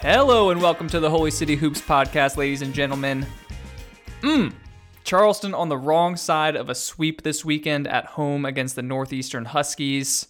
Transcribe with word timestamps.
Hello 0.00 0.50
and 0.50 0.62
welcome 0.62 0.86
to 0.90 1.00
the 1.00 1.10
Holy 1.10 1.32
City 1.32 1.56
Hoops 1.56 1.80
podcast, 1.80 2.36
ladies 2.36 2.62
and 2.62 2.72
gentlemen. 2.72 3.26
Mmm. 4.20 4.52
Charleston 5.02 5.54
on 5.54 5.68
the 5.68 5.76
wrong 5.76 6.14
side 6.14 6.54
of 6.54 6.70
a 6.70 6.74
sweep 6.76 7.22
this 7.22 7.44
weekend 7.44 7.88
at 7.88 8.04
home 8.06 8.44
against 8.44 8.76
the 8.76 8.82
Northeastern 8.82 9.46
Huskies. 9.46 10.28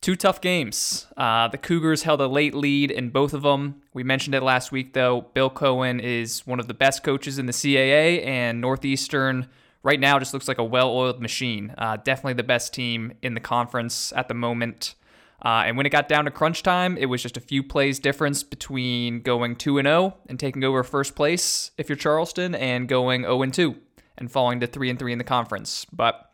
Two 0.00 0.16
tough 0.16 0.40
games. 0.40 1.06
Uh, 1.16 1.46
the 1.46 1.58
Cougars 1.58 2.02
held 2.02 2.20
a 2.20 2.26
late 2.26 2.56
lead 2.56 2.90
in 2.90 3.10
both 3.10 3.34
of 3.34 3.42
them. 3.42 3.82
We 3.94 4.02
mentioned 4.02 4.34
it 4.34 4.42
last 4.42 4.72
week, 4.72 4.94
though. 4.94 5.26
Bill 5.32 5.48
Coen 5.48 6.02
is 6.02 6.44
one 6.44 6.58
of 6.58 6.66
the 6.66 6.74
best 6.74 7.04
coaches 7.04 7.38
in 7.38 7.46
the 7.46 7.52
CAA, 7.52 8.26
and 8.26 8.60
Northeastern 8.60 9.46
right 9.84 10.00
now 10.00 10.18
just 10.18 10.34
looks 10.34 10.48
like 10.48 10.58
a 10.58 10.64
well 10.64 10.90
oiled 10.90 11.22
machine. 11.22 11.72
Uh, 11.78 11.98
definitely 11.98 12.32
the 12.32 12.42
best 12.42 12.74
team 12.74 13.12
in 13.22 13.34
the 13.34 13.40
conference 13.40 14.12
at 14.16 14.26
the 14.26 14.34
moment. 14.34 14.96
Uh, 15.44 15.62
and 15.66 15.76
when 15.76 15.86
it 15.86 15.90
got 15.90 16.08
down 16.08 16.24
to 16.24 16.30
crunch 16.30 16.62
time, 16.62 16.96
it 16.96 17.06
was 17.06 17.22
just 17.22 17.36
a 17.36 17.40
few 17.40 17.62
plays 17.62 17.98
difference 18.00 18.42
between 18.42 19.20
going 19.20 19.54
2 19.54 19.78
and 19.78 19.86
0 19.86 20.16
and 20.28 20.38
taking 20.38 20.64
over 20.64 20.82
first 20.82 21.14
place 21.14 21.70
if 21.78 21.88
you're 21.88 21.96
Charleston 21.96 22.54
and 22.54 22.88
going 22.88 23.22
0 23.22 23.42
and 23.42 23.54
2 23.54 23.76
and 24.16 24.30
falling 24.30 24.58
to 24.60 24.66
3 24.66 24.90
and 24.90 24.98
3 24.98 25.12
in 25.12 25.18
the 25.18 25.24
conference. 25.24 25.86
But 25.92 26.28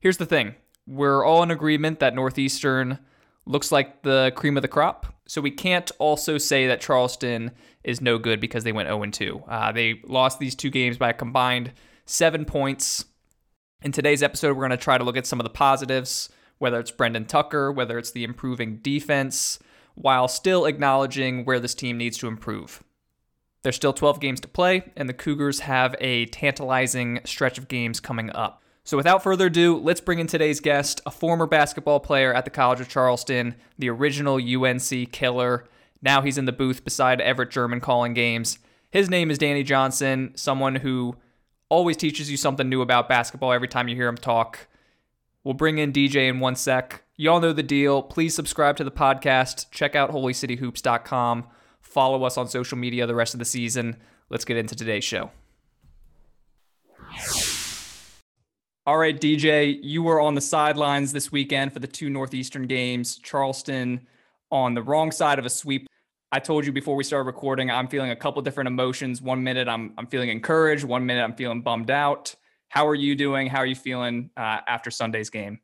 here's 0.00 0.16
the 0.16 0.26
thing. 0.26 0.56
We're 0.86 1.24
all 1.24 1.42
in 1.42 1.50
agreement 1.50 2.00
that 2.00 2.14
Northeastern 2.14 2.98
looks 3.46 3.70
like 3.70 4.02
the 4.02 4.32
cream 4.34 4.56
of 4.56 4.62
the 4.62 4.68
crop. 4.68 5.06
So 5.26 5.40
we 5.40 5.50
can't 5.50 5.90
also 5.98 6.36
say 6.38 6.66
that 6.66 6.80
Charleston 6.80 7.52
is 7.84 8.00
no 8.00 8.18
good 8.18 8.40
because 8.40 8.64
they 8.64 8.72
went 8.72 8.88
0 8.88 9.04
and 9.04 9.14
2. 9.14 9.42
Uh, 9.46 9.72
they 9.72 10.00
lost 10.04 10.40
these 10.40 10.56
two 10.56 10.70
games 10.70 10.98
by 10.98 11.10
a 11.10 11.14
combined 11.14 11.72
7 12.06 12.44
points. 12.44 13.04
In 13.82 13.92
today's 13.92 14.24
episode, 14.24 14.56
we're 14.56 14.66
going 14.66 14.70
to 14.70 14.76
try 14.76 14.98
to 14.98 15.04
look 15.04 15.16
at 15.16 15.26
some 15.26 15.38
of 15.38 15.44
the 15.44 15.50
positives 15.50 16.28
whether 16.58 16.78
it's 16.80 16.90
Brendan 16.90 17.26
Tucker, 17.26 17.72
whether 17.72 17.98
it's 17.98 18.10
the 18.10 18.24
improving 18.24 18.76
defense, 18.78 19.58
while 19.94 20.28
still 20.28 20.66
acknowledging 20.66 21.44
where 21.44 21.60
this 21.60 21.74
team 21.74 21.98
needs 21.98 22.18
to 22.18 22.28
improve. 22.28 22.82
There's 23.62 23.76
still 23.76 23.92
12 23.92 24.20
games 24.20 24.40
to 24.40 24.48
play, 24.48 24.92
and 24.96 25.08
the 25.08 25.14
Cougars 25.14 25.60
have 25.60 25.96
a 26.00 26.26
tantalizing 26.26 27.20
stretch 27.24 27.58
of 27.58 27.68
games 27.68 28.00
coming 28.00 28.30
up. 28.30 28.62
So, 28.84 28.96
without 28.96 29.22
further 29.22 29.46
ado, 29.46 29.76
let's 29.76 30.00
bring 30.00 30.18
in 30.18 30.26
today's 30.26 30.60
guest, 30.60 31.02
a 31.04 31.10
former 31.10 31.46
basketball 31.46 32.00
player 32.00 32.32
at 32.32 32.44
the 32.44 32.50
College 32.50 32.80
of 32.80 32.88
Charleston, 32.88 33.56
the 33.76 33.90
original 33.90 34.36
UNC 34.36 35.12
killer. 35.12 35.66
Now 36.00 36.22
he's 36.22 36.38
in 36.38 36.46
the 36.46 36.52
booth 36.52 36.84
beside 36.84 37.20
Everett 37.20 37.50
German 37.50 37.80
calling 37.80 38.14
games. 38.14 38.58
His 38.90 39.10
name 39.10 39.30
is 39.30 39.36
Danny 39.36 39.62
Johnson, 39.62 40.32
someone 40.36 40.76
who 40.76 41.16
always 41.68 41.96
teaches 41.96 42.30
you 42.30 42.36
something 42.36 42.68
new 42.68 42.80
about 42.80 43.08
basketball 43.08 43.52
every 43.52 43.68
time 43.68 43.88
you 43.88 43.96
hear 43.96 44.08
him 44.08 44.16
talk. 44.16 44.68
We'll 45.44 45.54
bring 45.54 45.78
in 45.78 45.92
DJ 45.92 46.28
in 46.28 46.40
one 46.40 46.56
sec. 46.56 47.04
Y'all 47.16 47.40
know 47.40 47.52
the 47.52 47.62
deal. 47.62 48.02
Please 48.02 48.34
subscribe 48.34 48.76
to 48.76 48.84
the 48.84 48.90
podcast. 48.90 49.70
Check 49.70 49.96
out 49.96 50.10
holycityhoops.com. 50.10 51.46
Follow 51.80 52.24
us 52.24 52.36
on 52.36 52.48
social 52.48 52.78
media 52.78 53.06
the 53.06 53.14
rest 53.14 53.34
of 53.34 53.38
the 53.38 53.44
season. 53.44 53.96
Let's 54.30 54.44
get 54.44 54.56
into 54.56 54.76
today's 54.76 55.04
show. 55.04 55.30
All 58.86 58.96
right, 58.96 59.20
DJ, 59.20 59.78
you 59.82 60.02
were 60.02 60.20
on 60.20 60.34
the 60.34 60.40
sidelines 60.40 61.12
this 61.12 61.30
weekend 61.30 61.72
for 61.72 61.78
the 61.78 61.86
two 61.86 62.08
Northeastern 62.08 62.66
games. 62.66 63.18
Charleston 63.18 64.06
on 64.50 64.74
the 64.74 64.82
wrong 64.82 65.10
side 65.10 65.38
of 65.38 65.44
a 65.44 65.50
sweep. 65.50 65.86
I 66.32 66.38
told 66.38 66.64
you 66.66 66.72
before 66.72 66.96
we 66.96 67.04
started 67.04 67.24
recording, 67.24 67.70
I'm 67.70 67.88
feeling 67.88 68.10
a 68.10 68.16
couple 68.16 68.40
different 68.42 68.68
emotions. 68.68 69.20
One 69.20 69.42
minute 69.44 69.68
I'm 69.68 69.92
I'm 69.98 70.06
feeling 70.06 70.28
encouraged, 70.28 70.84
one 70.84 71.04
minute 71.04 71.22
I'm 71.22 71.34
feeling 71.34 71.62
bummed 71.62 71.90
out. 71.90 72.34
How 72.68 72.86
are 72.86 72.94
you 72.94 73.14
doing? 73.14 73.46
How 73.46 73.58
are 73.58 73.66
you 73.66 73.74
feeling 73.74 74.30
uh, 74.36 74.60
after 74.66 74.90
Sunday's 74.90 75.30
game? 75.30 75.60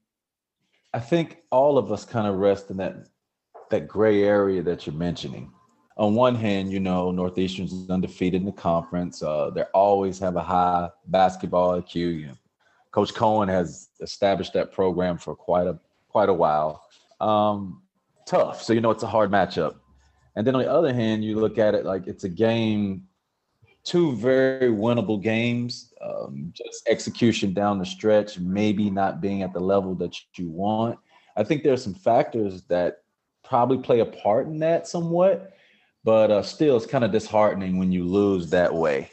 I 0.93 1.01
think 1.01 1.39
all 1.51 1.77
of 1.77 1.93
us 1.93 2.05
kind 2.05 2.27
of 2.27 2.37
rest 2.37 2.71
in 2.71 2.77
that 2.79 3.09
that 3.71 3.89
gray 3.89 4.23
area 4.23 4.63
that 4.63 4.87
you're 4.87 4.95
mentioning. 4.95 5.51
On 5.97 6.15
one 6.15 6.35
hand, 6.35 6.73
you 6.73 6.81
know, 6.81 7.11
Northeastern's 7.11 7.89
undefeated 7.89 8.41
in 8.41 8.47
the 8.47 8.53
conference. 8.53 9.23
Uh, 9.23 9.51
they 9.51 9.63
always 9.75 10.19
have 10.19 10.37
a 10.37 10.43
high 10.43 10.89
basketball 11.07 11.81
IQ. 11.81 12.37
Coach 12.91 13.13
Coen 13.15 13.49
has 13.49 13.89
established 14.01 14.53
that 14.53 14.73
program 14.73 15.19
for 15.19 15.35
quite 15.35 15.67
a 15.67 15.79
quite 16.09 16.29
a 16.29 16.35
while. 16.35 16.87
Um, 17.21 17.83
tough, 18.27 18.63
so 18.63 18.73
you 18.73 18.81
know 18.81 18.91
it's 18.91 19.03
a 19.03 19.09
hard 19.09 19.31
matchup. 19.31 19.77
And 20.37 20.47
then 20.47 20.55
on 20.55 20.63
the 20.63 20.71
other 20.71 20.93
hand, 20.93 21.25
you 21.25 21.37
look 21.37 21.59
at 21.59 21.75
it 21.75 21.85
like 21.85 22.07
it's 22.07 22.25
a 22.25 22.29
game 22.29 23.05
two 23.85 24.17
very 24.17 24.71
winnable 24.71 25.23
games. 25.23 25.93
Um, 26.01 26.53
just 26.55 26.89
execution 26.89 27.53
down 27.53 27.79
the 27.79 27.87
stretch, 27.87 28.39
maybe 28.39 28.91
not 28.91 29.21
being 29.21 29.43
at 29.43 29.53
the 29.53 29.61
level 29.61 29.95
that 29.97 30.17
you 30.37 30.49
want. 30.49 30.99
I 31.37 31.45
think 31.45 31.63
there 31.63 31.73
are 31.73 31.79
some 31.79 31.95
factors 31.95 32.63
that 32.65 33.03
probably 33.45 33.79
play 33.79 34.01
a 34.01 34.07
part 34.07 34.47
in 34.47 34.59
that 34.61 34.87
somewhat, 34.87 35.53
but 36.03 36.31
uh, 36.31 36.43
still, 36.43 36.77
it's 36.77 36.87
kind 36.87 37.05
of 37.05 37.13
disheartening 37.13 37.79
when 37.79 37.93
you 37.93 38.05
lose 38.05 38.51
that 38.51 38.75
way. 38.75 39.11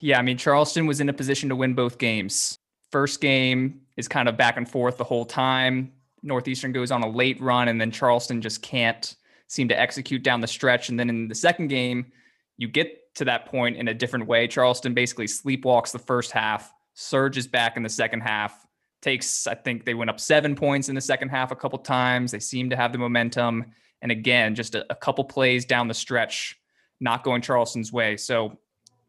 Yeah, 0.00 0.18
I 0.18 0.22
mean, 0.22 0.36
Charleston 0.36 0.86
was 0.86 1.00
in 1.00 1.08
a 1.08 1.12
position 1.12 1.48
to 1.48 1.56
win 1.56 1.74
both 1.74 1.98
games. 1.98 2.58
First 2.90 3.20
game 3.20 3.80
is 3.96 4.08
kind 4.08 4.28
of 4.28 4.36
back 4.36 4.56
and 4.56 4.68
forth 4.68 4.98
the 4.98 5.04
whole 5.04 5.24
time. 5.24 5.92
Northeastern 6.22 6.72
goes 6.72 6.90
on 6.90 7.02
a 7.02 7.08
late 7.08 7.40
run, 7.40 7.68
and 7.68 7.80
then 7.80 7.90
Charleston 7.90 8.42
just 8.42 8.60
can't 8.60 9.16
seem 9.48 9.68
to 9.68 9.80
execute 9.80 10.22
down 10.22 10.40
the 10.40 10.46
stretch. 10.46 10.88
And 10.88 10.98
then 10.98 11.08
in 11.08 11.28
the 11.28 11.34
second 11.34 11.68
game, 11.68 12.12
you 12.58 12.68
get 12.68 13.00
to 13.16 13.24
that 13.24 13.46
point 13.46 13.76
in 13.76 13.88
a 13.88 13.94
different 13.94 14.26
way. 14.26 14.46
Charleston 14.46 14.94
basically 14.94 15.26
sleepwalks 15.26 15.92
the 15.92 15.98
first 15.98 16.30
half, 16.30 16.72
surges 16.94 17.46
back 17.46 17.76
in 17.76 17.82
the 17.82 17.88
second 17.88 18.20
half, 18.20 18.66
takes, 19.02 19.46
I 19.46 19.54
think 19.54 19.84
they 19.84 19.94
went 19.94 20.10
up 20.10 20.20
seven 20.20 20.54
points 20.54 20.88
in 20.88 20.94
the 20.94 21.00
second 21.00 21.28
half 21.28 21.50
a 21.50 21.56
couple 21.56 21.78
times. 21.78 22.30
They 22.30 22.40
seem 22.40 22.70
to 22.70 22.76
have 22.76 22.92
the 22.92 22.98
momentum. 22.98 23.66
And 24.02 24.12
again, 24.12 24.54
just 24.54 24.74
a, 24.74 24.84
a 24.90 24.94
couple 24.94 25.24
plays 25.24 25.64
down 25.64 25.88
the 25.88 25.94
stretch, 25.94 26.58
not 27.00 27.24
going 27.24 27.42
Charleston's 27.42 27.92
way. 27.92 28.16
So 28.16 28.58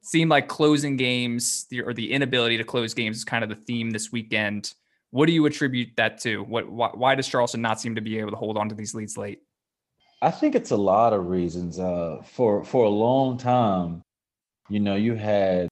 seemed 0.01 0.31
like 0.31 0.47
closing 0.47 0.95
games 0.95 1.67
or 1.85 1.93
the 1.93 2.11
inability 2.11 2.57
to 2.57 2.63
close 2.63 2.93
games 2.93 3.17
is 3.17 3.25
kind 3.25 3.43
of 3.43 3.49
the 3.49 3.55
theme 3.55 3.91
this 3.91 4.11
weekend. 4.11 4.73
What 5.11 5.25
do 5.25 5.33
you 5.33 5.45
attribute 5.45 5.89
that 5.97 6.19
to? 6.21 6.43
What 6.43 6.69
why, 6.69 6.89
why 6.93 7.15
does 7.15 7.27
Charleston 7.27 7.61
not 7.61 7.81
seem 7.81 7.95
to 7.95 8.01
be 8.01 8.19
able 8.19 8.31
to 8.31 8.37
hold 8.37 8.57
on 8.57 8.69
to 8.69 8.75
these 8.75 8.93
leads 8.93 9.17
late? 9.17 9.41
I 10.21 10.31
think 10.31 10.55
it's 10.55 10.71
a 10.71 10.77
lot 10.77 11.13
of 11.13 11.27
reasons. 11.27 11.79
Uh, 11.79 12.21
for 12.23 12.63
for 12.63 12.85
a 12.85 12.89
long 12.89 13.37
time, 13.37 14.03
you 14.69 14.79
know, 14.79 14.95
you 14.95 15.15
had 15.15 15.69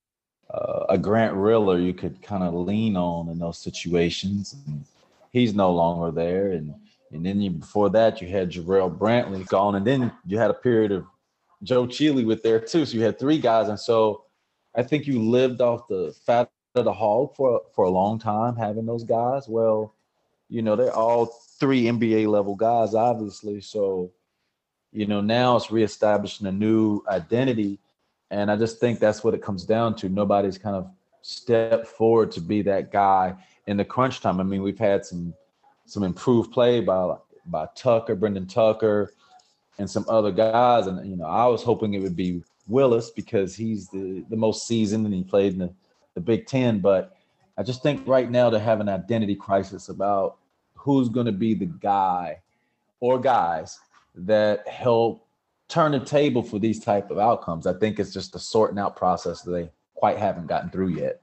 uh, 0.50 0.84
a 0.88 0.98
Grant 0.98 1.34
Riller 1.34 1.78
you 1.78 1.92
could 1.94 2.22
kind 2.22 2.44
of 2.44 2.54
lean 2.54 2.96
on 2.96 3.28
in 3.28 3.38
those 3.38 3.58
situations. 3.58 4.54
And 4.66 4.84
he's 5.32 5.54
no 5.54 5.72
longer 5.72 6.12
there, 6.12 6.52
and 6.52 6.74
and 7.12 7.24
then 7.26 7.40
you, 7.40 7.50
before 7.50 7.90
that, 7.90 8.22
you 8.22 8.28
had 8.28 8.50
Jarrell 8.50 8.96
Brantley 8.96 9.46
gone, 9.48 9.74
and 9.74 9.86
then 9.86 10.12
you 10.24 10.38
had 10.38 10.50
a 10.50 10.54
period 10.54 10.92
of 10.92 11.06
Joe 11.62 11.86
Chealy 11.86 12.24
with 12.24 12.42
there 12.42 12.60
too. 12.60 12.86
So 12.86 12.96
you 12.96 13.02
had 13.02 13.18
three 13.18 13.38
guys, 13.38 13.68
and 13.68 13.80
so 13.80 14.24
I 14.76 14.82
think 14.82 15.06
you 15.06 15.22
lived 15.22 15.60
off 15.60 15.88
the 15.88 16.14
fat 16.24 16.50
of 16.76 16.84
the 16.84 16.92
hog 16.92 17.34
for 17.34 17.62
for 17.74 17.84
a 17.84 17.90
long 17.90 18.18
time 18.20 18.54
having 18.54 18.86
those 18.86 19.04
guys. 19.04 19.48
Well, 19.48 19.94
you 20.48 20.62
know, 20.62 20.76
they're 20.76 20.94
all 20.94 21.26
three 21.58 21.84
NBA 21.84 22.28
level 22.28 22.54
guys, 22.54 22.94
obviously. 22.94 23.60
So 23.60 24.12
you 24.96 25.04
know, 25.04 25.20
now 25.20 25.56
it's 25.56 25.70
reestablishing 25.70 26.46
a 26.46 26.52
new 26.52 27.02
identity. 27.06 27.78
And 28.30 28.50
I 28.50 28.56
just 28.56 28.80
think 28.80 28.98
that's 28.98 29.22
what 29.22 29.34
it 29.34 29.42
comes 29.42 29.64
down 29.64 29.94
to. 29.96 30.08
Nobody's 30.08 30.56
kind 30.56 30.74
of 30.74 30.90
stepped 31.20 31.86
forward 31.86 32.32
to 32.32 32.40
be 32.40 32.62
that 32.62 32.90
guy 32.90 33.34
in 33.66 33.76
the 33.76 33.84
crunch 33.84 34.22
time. 34.22 34.40
I 34.40 34.42
mean, 34.42 34.62
we've 34.62 34.78
had 34.78 35.04
some 35.04 35.34
some 35.84 36.02
improved 36.02 36.50
play 36.50 36.80
by 36.80 37.14
by 37.44 37.68
Tucker, 37.76 38.14
Brendan 38.14 38.46
Tucker, 38.46 39.12
and 39.78 39.88
some 39.88 40.06
other 40.08 40.32
guys. 40.32 40.86
And 40.86 41.06
you 41.06 41.16
know, 41.16 41.26
I 41.26 41.46
was 41.46 41.62
hoping 41.62 41.92
it 41.92 42.00
would 42.00 42.16
be 42.16 42.42
Willis 42.66 43.10
because 43.10 43.54
he's 43.54 43.90
the 43.90 44.24
the 44.30 44.36
most 44.36 44.66
seasoned 44.66 45.04
and 45.04 45.14
he 45.14 45.22
played 45.22 45.52
in 45.52 45.58
the, 45.58 45.74
the 46.14 46.22
Big 46.22 46.46
Ten. 46.46 46.78
But 46.78 47.14
I 47.58 47.62
just 47.62 47.82
think 47.82 48.08
right 48.08 48.30
now 48.30 48.48
they 48.48 48.60
have 48.60 48.80
an 48.80 48.88
identity 48.88 49.34
crisis 49.34 49.90
about 49.90 50.38
who's 50.74 51.10
going 51.10 51.26
to 51.26 51.32
be 51.32 51.52
the 51.52 51.66
guy 51.66 52.40
or 53.00 53.20
guys 53.20 53.78
that 54.16 54.66
help 54.66 55.26
turn 55.68 55.92
the 55.92 56.00
table 56.00 56.42
for 56.42 56.58
these 56.58 56.80
type 56.80 57.10
of 57.10 57.18
outcomes. 57.18 57.66
I 57.66 57.74
think 57.74 57.98
it's 57.98 58.12
just 58.12 58.34
a 58.34 58.38
sorting 58.38 58.78
out 58.78 58.96
process 58.96 59.42
that 59.42 59.50
they 59.50 59.70
quite 59.94 60.18
haven't 60.18 60.46
gotten 60.46 60.70
through 60.70 60.88
yet. 60.88 61.20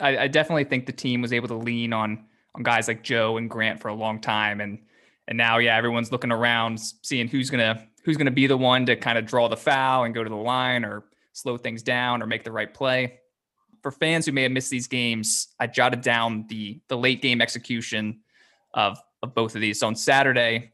I, 0.00 0.18
I 0.18 0.28
definitely 0.28 0.64
think 0.64 0.86
the 0.86 0.92
team 0.92 1.22
was 1.22 1.32
able 1.32 1.48
to 1.48 1.54
lean 1.54 1.92
on 1.92 2.24
on 2.54 2.62
guys 2.62 2.88
like 2.88 3.02
Joe 3.02 3.36
and 3.36 3.50
Grant 3.50 3.80
for 3.80 3.88
a 3.88 3.94
long 3.94 4.20
time, 4.20 4.60
and 4.60 4.78
and 5.26 5.36
now 5.36 5.58
yeah, 5.58 5.76
everyone's 5.76 6.12
looking 6.12 6.32
around, 6.32 6.80
seeing 7.02 7.28
who's 7.28 7.50
gonna 7.50 7.86
who's 8.04 8.16
gonna 8.16 8.30
be 8.30 8.46
the 8.46 8.56
one 8.56 8.86
to 8.86 8.96
kind 8.96 9.18
of 9.18 9.26
draw 9.26 9.48
the 9.48 9.56
foul 9.56 10.04
and 10.04 10.14
go 10.14 10.22
to 10.22 10.30
the 10.30 10.36
line 10.36 10.84
or 10.84 11.04
slow 11.32 11.56
things 11.56 11.82
down 11.82 12.22
or 12.22 12.26
make 12.26 12.44
the 12.44 12.52
right 12.52 12.72
play. 12.72 13.18
For 13.82 13.90
fans 13.90 14.26
who 14.26 14.32
may 14.32 14.42
have 14.42 14.52
missed 14.52 14.70
these 14.70 14.86
games, 14.86 15.48
I 15.60 15.66
jotted 15.66 16.00
down 16.00 16.46
the 16.48 16.80
the 16.88 16.96
late 16.96 17.22
game 17.22 17.40
execution 17.40 18.20
of 18.74 18.98
of 19.22 19.34
both 19.34 19.54
of 19.54 19.60
these. 19.60 19.80
So 19.80 19.88
on 19.88 19.96
Saturday, 19.96 20.72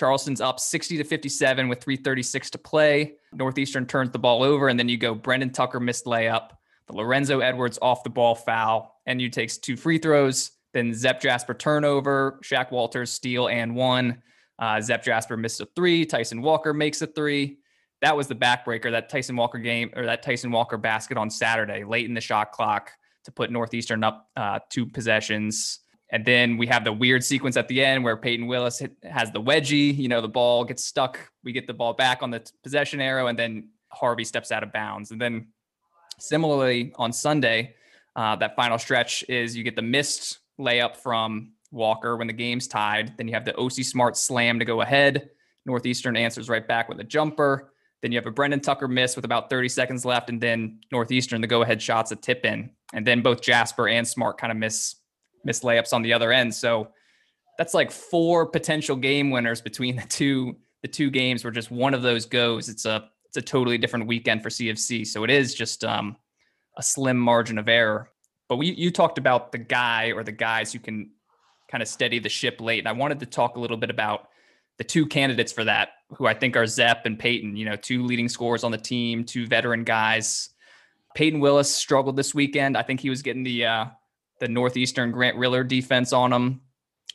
Charleston's 0.00 0.40
up 0.40 0.58
60 0.58 0.96
to 0.96 1.04
57 1.04 1.68
with 1.68 1.82
336 1.82 2.48
to 2.50 2.58
play. 2.58 3.16
Northeastern 3.34 3.84
turns 3.84 4.10
the 4.10 4.18
ball 4.18 4.42
over, 4.42 4.68
and 4.68 4.78
then 4.78 4.88
you 4.88 4.96
go 4.96 5.14
Brendan 5.14 5.50
Tucker 5.50 5.78
missed 5.78 6.06
layup, 6.06 6.52
the 6.86 6.94
Lorenzo 6.94 7.40
Edwards 7.40 7.78
off 7.82 8.02
the 8.02 8.08
ball 8.08 8.34
foul, 8.34 8.98
and 9.04 9.20
you 9.20 9.28
takes 9.28 9.58
two 9.58 9.76
free 9.76 9.98
throws. 9.98 10.52
Then 10.72 10.94
Zep 10.94 11.20
Jasper 11.20 11.52
turnover, 11.52 12.40
Shaq 12.42 12.70
Walters 12.70 13.12
steal 13.12 13.48
and 13.48 13.76
one. 13.76 14.22
Uh, 14.58 14.80
Zep 14.80 15.04
Jasper 15.04 15.36
missed 15.36 15.60
a 15.60 15.68
three. 15.76 16.06
Tyson 16.06 16.40
Walker 16.40 16.72
makes 16.72 17.02
a 17.02 17.06
three. 17.06 17.58
that 18.00 18.16
was 18.16 18.26
the 18.26 18.34
backbreaker, 18.34 18.90
that 18.92 19.10
Tyson 19.10 19.36
Walker 19.36 19.58
game 19.58 19.90
or 19.94 20.06
that 20.06 20.22
Tyson 20.22 20.50
Walker 20.50 20.78
basket 20.78 21.18
on 21.18 21.28
Saturday, 21.28 21.84
late 21.84 22.06
in 22.06 22.14
the 22.14 22.22
shot 22.22 22.52
clock 22.52 22.90
to 23.24 23.32
put 23.32 23.50
Northeastern 23.50 24.02
up 24.02 24.30
uh, 24.34 24.60
two 24.70 24.86
possessions. 24.86 25.80
And 26.12 26.24
then 26.24 26.56
we 26.56 26.66
have 26.66 26.84
the 26.84 26.92
weird 26.92 27.22
sequence 27.22 27.56
at 27.56 27.68
the 27.68 27.84
end 27.84 28.02
where 28.02 28.16
Peyton 28.16 28.46
Willis 28.46 28.78
hit, 28.80 28.92
has 29.04 29.30
the 29.30 29.40
wedgie. 29.40 29.96
You 29.96 30.08
know, 30.08 30.20
the 30.20 30.28
ball 30.28 30.64
gets 30.64 30.84
stuck. 30.84 31.18
We 31.44 31.52
get 31.52 31.66
the 31.66 31.74
ball 31.74 31.92
back 31.92 32.22
on 32.22 32.30
the 32.30 32.44
possession 32.62 33.00
arrow, 33.00 33.28
and 33.28 33.38
then 33.38 33.68
Harvey 33.90 34.24
steps 34.24 34.50
out 34.50 34.62
of 34.62 34.72
bounds. 34.72 35.12
And 35.12 35.20
then 35.20 35.48
similarly 36.18 36.92
on 36.96 37.12
Sunday, 37.12 37.74
uh, 38.16 38.36
that 38.36 38.56
final 38.56 38.78
stretch 38.78 39.24
is 39.28 39.56
you 39.56 39.62
get 39.62 39.76
the 39.76 39.82
missed 39.82 40.38
layup 40.58 40.96
from 40.96 41.52
Walker 41.70 42.16
when 42.16 42.26
the 42.26 42.32
game's 42.32 42.66
tied. 42.66 43.16
Then 43.16 43.28
you 43.28 43.34
have 43.34 43.44
the 43.44 43.56
OC 43.56 43.84
Smart 43.84 44.16
slam 44.16 44.58
to 44.58 44.64
go 44.64 44.80
ahead. 44.80 45.30
Northeastern 45.64 46.16
answers 46.16 46.48
right 46.48 46.66
back 46.66 46.88
with 46.88 46.98
a 47.00 47.04
jumper. 47.04 47.72
Then 48.02 48.12
you 48.12 48.18
have 48.18 48.26
a 48.26 48.30
Brendan 48.30 48.60
Tucker 48.60 48.88
miss 48.88 49.14
with 49.14 49.24
about 49.24 49.50
30 49.50 49.68
seconds 49.68 50.04
left, 50.04 50.30
and 50.30 50.40
then 50.40 50.80
Northeastern 50.90 51.40
the 51.40 51.46
go 51.46 51.62
ahead 51.62 51.82
shots 51.82 52.12
a 52.12 52.16
tip 52.16 52.44
in, 52.46 52.70
and 52.94 53.06
then 53.06 53.20
both 53.20 53.42
Jasper 53.42 53.88
and 53.88 54.08
Smart 54.08 54.38
kind 54.38 54.50
of 54.50 54.56
miss 54.56 54.96
miss 55.44 55.60
layups 55.60 55.92
on 55.92 56.02
the 56.02 56.12
other 56.12 56.32
end. 56.32 56.54
So 56.54 56.88
that's 57.58 57.74
like 57.74 57.90
four 57.90 58.46
potential 58.46 58.96
game 58.96 59.30
winners 59.30 59.60
between 59.60 59.96
the 59.96 60.06
two 60.08 60.56
the 60.82 60.88
two 60.88 61.10
games 61.10 61.44
where 61.44 61.50
just 61.50 61.70
one 61.70 61.94
of 61.94 62.02
those 62.02 62.26
goes. 62.26 62.68
It's 62.68 62.86
a 62.86 63.10
it's 63.26 63.36
a 63.36 63.42
totally 63.42 63.78
different 63.78 64.06
weekend 64.06 64.42
for 64.42 64.48
CFC. 64.48 65.06
So 65.06 65.24
it 65.24 65.30
is 65.30 65.54
just 65.54 65.84
um, 65.84 66.16
a 66.76 66.82
slim 66.82 67.18
margin 67.18 67.58
of 67.58 67.68
error. 67.68 68.10
But 68.48 68.56
we 68.56 68.72
you 68.72 68.90
talked 68.90 69.18
about 69.18 69.52
the 69.52 69.58
guy 69.58 70.12
or 70.12 70.24
the 70.24 70.32
guys 70.32 70.72
who 70.72 70.78
can 70.78 71.10
kind 71.70 71.82
of 71.82 71.88
steady 71.88 72.18
the 72.18 72.28
ship 72.28 72.60
late, 72.60 72.80
and 72.80 72.88
I 72.88 72.92
wanted 72.92 73.20
to 73.20 73.26
talk 73.26 73.56
a 73.56 73.60
little 73.60 73.76
bit 73.76 73.90
about 73.90 74.28
the 74.78 74.84
two 74.84 75.06
candidates 75.06 75.52
for 75.52 75.62
that, 75.64 75.90
who 76.16 76.26
I 76.26 76.32
think 76.32 76.56
are 76.56 76.66
Zep 76.66 77.04
and 77.04 77.18
Peyton, 77.18 77.54
you 77.54 77.66
know, 77.66 77.76
two 77.76 78.02
leading 78.04 78.30
scorers 78.30 78.64
on 78.64 78.72
the 78.72 78.78
team, 78.78 79.24
two 79.24 79.46
veteran 79.46 79.84
guys. 79.84 80.48
Peyton 81.14 81.38
Willis 81.38 81.72
struggled 81.72 82.16
this 82.16 82.34
weekend. 82.34 82.76
I 82.76 82.82
think 82.82 83.00
he 83.00 83.10
was 83.10 83.20
getting 83.20 83.42
the 83.42 83.66
uh, 83.66 83.84
the 84.40 84.48
Northeastern 84.48 85.12
Grant 85.12 85.36
Riller 85.36 85.64
defense 85.64 86.12
on 86.12 86.32
him. 86.32 86.60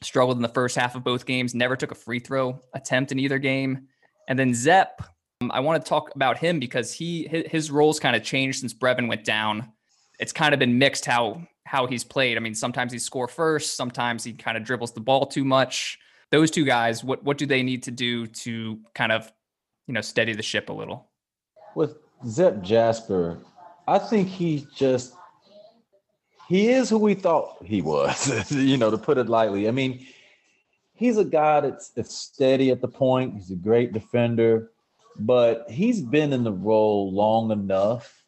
Struggled 0.02 0.38
in 0.38 0.42
the 0.42 0.50
first 0.50 0.76
half 0.76 0.96
of 0.96 1.04
both 1.04 1.26
games. 1.26 1.56
Never 1.56 1.76
took 1.76 1.92
a 1.92 1.96
free 1.96 2.20
throw 2.20 2.60
attempt 2.74 3.12
in 3.12 3.20
either 3.20 3.40
game. 3.40 3.88
And 4.28 4.38
then 4.38 4.54
Zep, 4.54 5.02
um, 5.42 5.52
I 5.52 5.60
want 5.60 5.84
to 5.84 5.90
talk 5.90 6.14
about 6.16 6.38
him 6.38 6.60
because 6.60 6.94
he 6.94 7.28
his 7.50 7.72
roles 7.72 8.00
kind 8.00 8.16
of 8.16 8.24
changed 8.24 8.60
since 8.60 8.74
Brevin 8.74 9.08
went 9.08 9.24
down. 9.24 9.72
It's 10.20 10.32
kind 10.32 10.54
of 10.54 10.60
been 10.60 10.78
mixed 10.78 11.06
how 11.06 11.42
how 11.66 11.88
he's 11.88 12.04
played. 12.04 12.38
I 12.38 12.40
mean, 12.40 12.56
sometimes 12.56 12.92
he 12.92 13.00
score 13.00 13.28
first, 13.28 13.76
sometimes 13.76 14.24
he 14.24 14.34
kind 14.34 14.58
of 14.58 14.64
dribbles 14.64 14.94
the 14.94 15.02
ball 15.02 15.26
too 15.26 15.44
much 15.44 15.98
those 16.32 16.52
two 16.52 16.66
guys, 16.66 17.04
what 17.04 17.24
what 17.24 17.38
do 17.38 17.46
they 17.46 17.64
need 17.64 17.84
to 17.84 17.92
do 17.92 18.28
to 18.28 18.80
kind 18.94 19.12
of, 19.12 19.32
you 19.88 19.94
know, 19.94 20.02
steady 20.02 20.34
the 20.34 20.44
ship 20.44 20.70
a 20.70 20.74
little? 20.74 21.10
With 21.76 21.98
Zep 22.28 22.62
Jasper, 22.62 23.40
I 23.88 24.00
think 24.00 24.28
he 24.28 24.68
just 24.76 25.14
he 26.48 26.70
is 26.70 26.90
who 26.90 27.00
we 27.00 27.14
thought 27.14 27.64
he 27.64 27.82
was, 27.82 28.52
you 28.52 28.78
know, 28.78 28.92
to 28.92 28.98
put 28.98 29.18
it 29.18 29.28
lightly. 29.28 29.68
I 29.68 29.72
mean, 29.72 30.06
he's 30.94 31.18
a 31.18 31.26
guy 31.26 31.62
that's, 31.62 31.90
that's 31.90 32.16
steady 32.16 32.70
at 32.72 32.82
the 32.82 32.88
point. 32.88 33.36
He's 33.36 33.52
a 33.52 33.56
great 33.56 33.94
defender, 33.94 34.72
but 35.18 35.66
he's 35.70 36.02
been 36.02 36.34
in 36.34 36.44
the 36.44 36.54
role 36.54 37.12
long 37.12 37.52
enough 37.52 38.24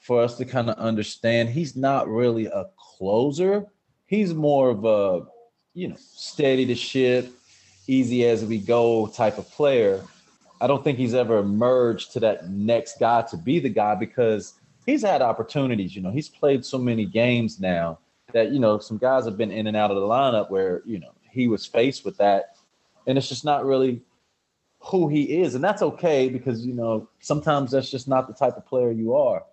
for 0.00 0.22
us 0.22 0.36
to 0.36 0.44
kind 0.44 0.70
of 0.70 0.76
understand 0.78 1.48
he's 1.48 1.74
not 1.76 2.08
really 2.08 2.46
a 2.46 2.66
closer. 2.76 3.66
He's 4.06 4.32
more 4.34 4.70
of 4.70 4.84
a 4.84 5.26
you 5.76 5.88
know, 5.88 5.96
steady 5.98 6.64
to 6.66 6.74
ship, 6.74 7.30
easy 7.86 8.24
as 8.24 8.44
we 8.44 8.58
go 8.58 9.08
type 9.08 9.36
of 9.36 9.50
player. 9.50 10.02
I 10.60 10.66
don't 10.66 10.82
think 10.82 10.96
he's 10.96 11.12
ever 11.12 11.38
emerged 11.38 12.12
to 12.12 12.20
that 12.20 12.48
next 12.48 12.98
guy 12.98 13.22
to 13.22 13.36
be 13.36 13.60
the 13.60 13.68
guy 13.68 13.94
because 13.94 14.54
he's 14.86 15.02
had 15.02 15.20
opportunities. 15.20 15.94
You 15.94 16.02
know, 16.02 16.10
he's 16.10 16.28
played 16.28 16.64
so 16.64 16.78
many 16.78 17.04
games 17.04 17.60
now 17.60 17.98
that, 18.32 18.52
you 18.52 18.60
know, 18.60 18.78
some 18.78 18.96
guys 18.96 19.24
have 19.24 19.36
been 19.36 19.50
in 19.50 19.66
and 19.66 19.76
out 19.76 19.90
of 19.90 19.96
the 19.96 20.06
lineup 20.06 20.50
where, 20.50 20.82
you 20.86 20.98
know, 20.98 21.12
he 21.30 21.48
was 21.48 21.66
faced 21.66 22.04
with 22.04 22.16
that. 22.16 22.56
And 23.06 23.18
it's 23.18 23.28
just 23.28 23.44
not 23.44 23.66
really 23.66 24.00
who 24.78 25.08
he 25.08 25.40
is. 25.42 25.54
And 25.54 25.62
that's 25.62 25.82
okay 25.82 26.28
because, 26.28 26.64
you 26.64 26.72
know, 26.72 27.08
sometimes 27.20 27.72
that's 27.72 27.90
just 27.90 28.08
not 28.08 28.28
the 28.28 28.34
type 28.34 28.56
of 28.56 28.66
player 28.66 28.90
you 28.90 29.14
are. 29.14 29.44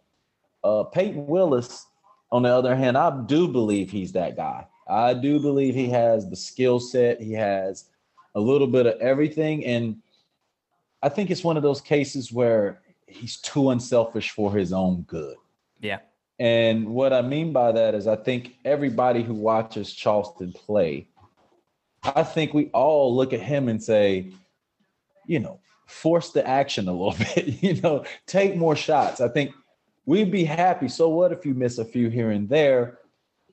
Uh, 0.64 0.84
Peyton 0.84 1.28
Willis, 1.28 1.88
on 2.32 2.44
the 2.44 2.50
other 2.50 2.76
hand, 2.76 2.98
I 2.98 3.22
do 3.26 3.48
believe 3.48 3.92
he's 3.92 4.12
that 4.14 4.36
guy. 4.36 4.66
I 4.88 5.14
do 5.14 5.40
believe 5.40 5.76
he 5.76 5.90
has 5.90 6.30
the 6.30 6.36
skill 6.36 6.80
set. 6.80 7.22
He 7.22 7.34
has 7.34 7.86
a 8.36 8.40
little 8.40 8.68
bit 8.68 8.86
of 8.86 9.00
everything. 9.00 9.66
And 9.66 9.98
I 11.02 11.10
think 11.10 11.32
it's 11.32 11.44
one 11.44 11.58
of 11.58 11.64
those 11.64 11.82
cases 11.82 12.32
where 12.32 12.82
he's 13.14 13.38
too 13.38 13.70
unselfish 13.70 14.32
for 14.32 14.54
his 14.54 14.74
own 14.74 15.04
good. 15.04 15.36
Yeah. 15.80 16.00
And 16.40 16.90
what 16.90 17.14
I 17.14 17.22
mean 17.22 17.54
by 17.54 17.72
that 17.72 17.96
is 17.96 18.08
I 18.08 18.16
think 18.16 18.56
everybody 18.66 19.24
who 19.24 19.34
watches 19.34 19.94
Charleston 19.94 20.52
play, 20.52 21.08
I 22.04 22.24
think 22.24 22.54
we 22.54 22.70
all 22.74 23.16
look 23.16 23.34
at 23.34 23.40
him 23.40 23.70
and 23.70 23.82
say, 23.82 24.32
you 25.26 25.40
know, 25.40 25.60
force 25.86 26.32
the 26.32 26.46
action 26.48 26.88
a 26.88 26.92
little 26.92 27.16
bit, 27.36 27.64
you 27.64 27.80
know, 27.82 28.06
take 28.26 28.56
more 28.56 28.76
shots. 28.76 29.22
I 29.22 29.28
think 29.28 29.54
we'd 30.06 30.32
be 30.32 30.44
happy. 30.44 30.88
So 30.88 31.10
what 31.10 31.32
if 31.32 31.46
you 31.46 31.54
miss 31.54 31.78
a 31.78 31.86
few 31.86 32.10
here 32.10 32.32
and 32.32 32.50
there? 32.50 33.00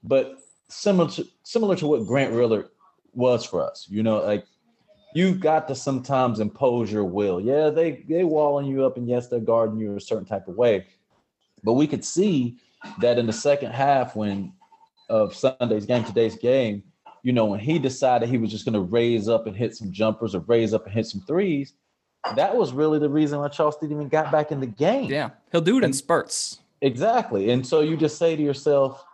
But 0.03 0.39
similar 0.69 1.11
to 1.11 1.27
similar 1.43 1.77
to 1.77 1.87
what 1.87 2.07
Grant 2.07 2.33
Riller 2.33 2.69
was 3.13 3.45
for 3.45 3.63
us. 3.63 3.87
You 3.91 4.03
know, 4.03 4.25
like 4.25 4.47
you've 5.15 5.41
got 5.41 5.69
to 5.69 5.75
sometimes 5.75 6.41
impose 6.41 6.93
your 6.93 7.05
will. 7.05 7.41
Yeah, 7.41 7.71
they 7.71 8.05
they 8.09 8.25
walling 8.25 8.67
you 8.67 8.85
up, 8.85 8.97
and 8.97 9.09
yes, 9.09 9.29
they're 9.29 9.41
guarding 9.41 9.79
you 9.79 9.97
a 9.97 10.01
certain 10.01 10.27
type 10.27 10.49
of 10.49 10.57
way. 10.57 10.87
But 11.63 11.75
we 11.75 11.87
could 11.87 12.05
see 12.05 12.57
that 13.01 13.19
in 13.19 13.27
the 13.27 13.33
second 13.33 13.73
half, 13.73 14.17
when 14.17 14.53
of 15.09 15.35
Sunday's 15.35 15.87
game, 15.87 16.05
today's 16.05 16.37
game, 16.37 16.83
you 17.23 17.33
know, 17.33 17.45
when 17.45 17.61
he 17.61 17.79
decided 17.79 18.29
he 18.29 18.39
was 18.39 18.51
just 18.51 18.65
going 18.65 18.75
to 18.75 18.81
raise 18.81 19.29
up 19.29 19.47
and 19.47 19.57
hit 19.57 19.77
some 19.77 19.93
jumpers 19.93 20.35
or 20.35 20.41
raise 20.41 20.73
up 20.73 20.87
and 20.87 20.95
hit 20.95 21.07
some 21.07 21.21
threes, 21.23 21.75
that 22.37 22.57
was 22.57 22.73
really 22.73 22.99
the 22.99 23.09
reason 23.09 23.39
why 23.39 23.49
Charleston 23.49 23.91
even 23.91 24.09
got 24.09 24.31
back 24.31 24.53
in 24.53 24.61
the 24.61 24.67
game. 24.67 25.11
Yeah, 25.11 25.31
he'll 25.53 25.61
do 25.61 25.79
it 25.79 25.85
in 25.85 25.93
spurts. 25.93 26.61
Exactly. 26.81 27.51
And 27.51 27.67
so 27.67 27.81
you 27.81 27.97
just 27.97 28.17
say 28.17 28.37
to 28.37 28.43
yourself, 28.43 29.05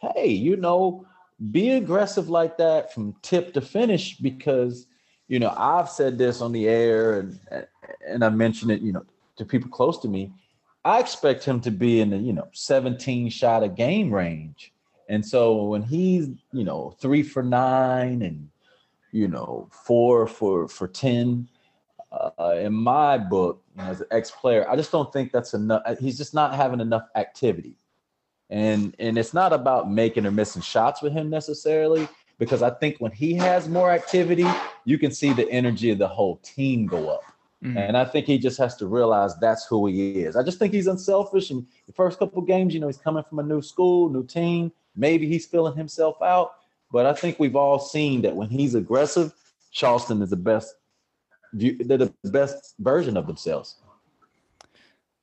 hey, 0.00 0.28
you 0.28 0.56
know, 0.56 1.06
be 1.50 1.70
aggressive 1.70 2.28
like 2.28 2.56
that 2.58 2.92
from 2.92 3.14
tip 3.22 3.54
to 3.54 3.60
finish 3.60 4.16
because, 4.16 4.86
you 5.32 5.38
know, 5.38 5.54
I've 5.56 5.88
said 5.88 6.18
this 6.18 6.42
on 6.42 6.52
the 6.52 6.68
air 6.68 7.18
and 7.20 7.40
and 8.06 8.22
I 8.22 8.28
mentioned 8.28 8.70
it, 8.70 8.82
you 8.82 8.92
know, 8.92 9.02
to 9.36 9.46
people 9.46 9.70
close 9.70 9.98
to 10.00 10.08
me. 10.08 10.30
I 10.84 11.00
expect 11.00 11.42
him 11.42 11.58
to 11.62 11.70
be 11.70 12.02
in 12.02 12.10
the, 12.10 12.18
you 12.18 12.34
know, 12.34 12.48
17 12.52 13.30
shot 13.30 13.62
a 13.62 13.68
game 13.70 14.12
range. 14.12 14.74
And 15.08 15.24
so 15.24 15.64
when 15.64 15.82
he's, 15.82 16.28
you 16.52 16.64
know, 16.64 16.94
three 17.00 17.22
for 17.22 17.42
nine 17.42 18.20
and, 18.20 18.50
you 19.10 19.26
know, 19.26 19.70
four 19.70 20.26
for 20.26 20.68
for 20.68 20.86
10, 20.86 21.48
uh, 22.12 22.56
in 22.58 22.74
my 22.74 23.16
book, 23.16 23.62
you 23.74 23.82
know, 23.82 23.88
as 23.88 24.02
an 24.02 24.08
ex-player, 24.10 24.68
I 24.68 24.76
just 24.76 24.92
don't 24.92 25.10
think 25.14 25.32
that's 25.32 25.54
enough. 25.54 25.82
He's 25.98 26.18
just 26.18 26.34
not 26.34 26.54
having 26.54 26.80
enough 26.80 27.08
activity 27.14 27.78
and 28.50 28.94
and 28.98 29.16
it's 29.16 29.32
not 29.32 29.54
about 29.54 29.90
making 29.90 30.26
or 30.26 30.30
missing 30.30 30.60
shots 30.60 31.00
with 31.00 31.14
him 31.14 31.30
necessarily 31.30 32.06
because 32.42 32.60
I 32.60 32.70
think 32.70 32.96
when 32.98 33.12
he 33.12 33.34
has 33.34 33.68
more 33.68 33.92
activity, 33.92 34.44
you 34.84 34.98
can 34.98 35.12
see 35.12 35.32
the 35.32 35.48
energy 35.48 35.90
of 35.90 35.98
the 35.98 36.08
whole 36.08 36.38
team 36.38 36.86
go 36.86 37.08
up. 37.08 37.22
Mm-hmm. 37.62 37.78
And 37.78 37.96
I 37.96 38.04
think 38.04 38.26
he 38.26 38.36
just 38.36 38.58
has 38.58 38.74
to 38.78 38.88
realize 38.88 39.36
that's 39.36 39.64
who 39.66 39.86
he 39.86 40.22
is. 40.22 40.34
I 40.34 40.42
just 40.42 40.58
think 40.58 40.72
he's 40.74 40.88
unselfish. 40.88 41.50
And 41.50 41.64
the 41.86 41.92
first 41.92 42.18
couple 42.18 42.42
games, 42.42 42.74
you 42.74 42.80
know, 42.80 42.88
he's 42.88 42.96
coming 42.96 43.22
from 43.22 43.38
a 43.38 43.44
new 43.44 43.62
school, 43.62 44.08
new 44.08 44.26
team. 44.26 44.72
Maybe 44.96 45.28
he's 45.28 45.46
filling 45.46 45.76
himself 45.76 46.20
out. 46.20 46.54
But 46.90 47.06
I 47.06 47.12
think 47.12 47.38
we've 47.38 47.54
all 47.54 47.78
seen 47.78 48.22
that 48.22 48.34
when 48.34 48.50
he's 48.50 48.74
aggressive, 48.74 49.32
Charleston 49.70 50.20
is 50.20 50.30
the 50.30 50.36
best. 50.36 50.74
They're 51.52 51.96
the 51.96 52.12
best 52.24 52.74
version 52.80 53.16
of 53.16 53.28
themselves. 53.28 53.76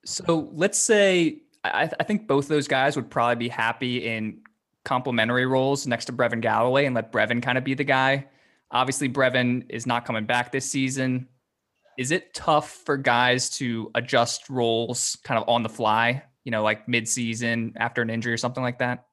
So 0.05 0.49
let's 0.53 0.79
say 0.79 1.39
I, 1.65 1.91
I 1.99 2.03
think 2.05 2.29
both 2.29 2.47
those 2.47 2.69
guys 2.69 2.95
would 2.95 3.09
probably 3.09 3.35
be 3.35 3.49
happy 3.49 4.07
in 4.07 4.39
complementary 4.85 5.45
roles 5.45 5.85
next 5.87 6.05
to 6.05 6.13
Brevin 6.13 6.41
Galloway 6.41 6.85
and 6.85 6.95
let 6.95 7.11
Brevin 7.11 7.41
kind 7.41 7.57
of 7.57 7.63
be 7.63 7.73
the 7.73 7.83
guy. 7.83 8.27
Obviously, 8.71 9.09
Brevin 9.09 9.65
is 9.69 9.85
not 9.85 10.05
coming 10.05 10.25
back 10.25 10.51
this 10.51 10.69
season. 10.69 11.27
Is 11.97 12.11
it 12.11 12.33
tough 12.33 12.71
for 12.85 12.97
guys 12.97 13.49
to 13.57 13.91
adjust 13.95 14.49
roles 14.49 15.17
kind 15.23 15.41
of 15.41 15.49
on 15.49 15.63
the 15.63 15.69
fly, 15.69 16.23
you 16.43 16.51
know, 16.51 16.63
like 16.63 16.87
mid-season 16.87 17.73
after 17.77 18.01
an 18.01 18.09
injury 18.09 18.31
or 18.31 18.37
something 18.37 18.63
like 18.63 18.79
that? 18.79 19.05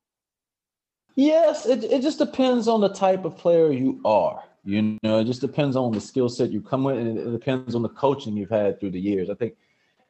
Yes, 1.16 1.66
it, 1.66 1.82
it 1.84 2.02
just 2.02 2.18
depends 2.18 2.68
on 2.68 2.80
the 2.80 2.90
type 2.90 3.24
of 3.24 3.36
player 3.36 3.72
you 3.72 4.00
are. 4.04 4.42
You 4.64 4.98
know, 5.02 5.20
it 5.20 5.24
just 5.24 5.40
depends 5.40 5.76
on 5.76 5.92
the 5.92 6.00
skill 6.00 6.28
set 6.28 6.50
you 6.50 6.60
come 6.60 6.84
with, 6.84 6.98
and 6.98 7.18
it 7.18 7.30
depends 7.30 7.74
on 7.74 7.82
the 7.82 7.88
coaching 7.88 8.36
you've 8.36 8.50
had 8.50 8.78
through 8.78 8.90
the 8.90 9.00
years. 9.00 9.30
I 9.30 9.34
think 9.34 9.54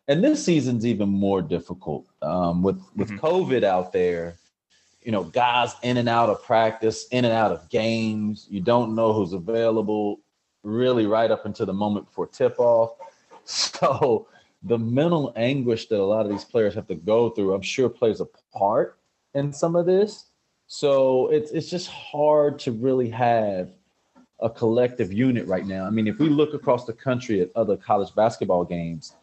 and 0.08 0.22
this 0.22 0.44
season's 0.44 0.86
even 0.86 1.08
more 1.08 1.42
difficult 1.42 2.06
um, 2.22 2.62
with 2.62 2.80
with 2.94 3.10
mm-hmm. 3.10 3.24
COVID 3.24 3.64
out 3.64 3.92
there. 3.92 4.36
You 5.06 5.12
know, 5.12 5.22
guys 5.22 5.72
in 5.84 5.96
and 5.96 6.08
out 6.08 6.28
of 6.28 6.42
practice, 6.42 7.06
in 7.12 7.24
and 7.24 7.32
out 7.32 7.52
of 7.52 7.68
games. 7.70 8.48
You 8.50 8.60
don't 8.60 8.96
know 8.96 9.12
who's 9.12 9.32
available 9.32 10.20
really 10.64 11.06
right 11.06 11.30
up 11.30 11.46
until 11.46 11.64
the 11.64 11.72
moment 11.72 12.06
before 12.06 12.26
tip 12.26 12.56
off. 12.58 12.90
So 13.48 14.26
the 14.64 14.76
mental 14.76 15.32
anguish 15.36 15.86
that 15.86 16.00
a 16.00 16.04
lot 16.04 16.26
of 16.26 16.32
these 16.32 16.44
players 16.44 16.74
have 16.74 16.88
to 16.88 16.96
go 16.96 17.30
through, 17.30 17.54
I'm 17.54 17.62
sure 17.62 17.88
plays 17.88 18.20
a 18.20 18.26
part 18.52 18.98
in 19.34 19.52
some 19.52 19.76
of 19.76 19.86
this. 19.86 20.24
So 20.66 21.28
it's 21.28 21.52
it's 21.52 21.70
just 21.70 21.88
hard 21.88 22.58
to 22.60 22.72
really 22.72 23.08
have 23.10 23.70
a 24.40 24.50
collective 24.50 25.12
unit 25.12 25.46
right 25.46 25.64
now. 25.64 25.86
I 25.86 25.90
mean, 25.90 26.08
if 26.08 26.18
we 26.18 26.28
look 26.28 26.54
across 26.54 26.86
the 26.86 26.92
country 26.92 27.40
at 27.40 27.50
other 27.54 27.76
college 27.76 28.12
basketball 28.16 28.64
games, 28.64 29.14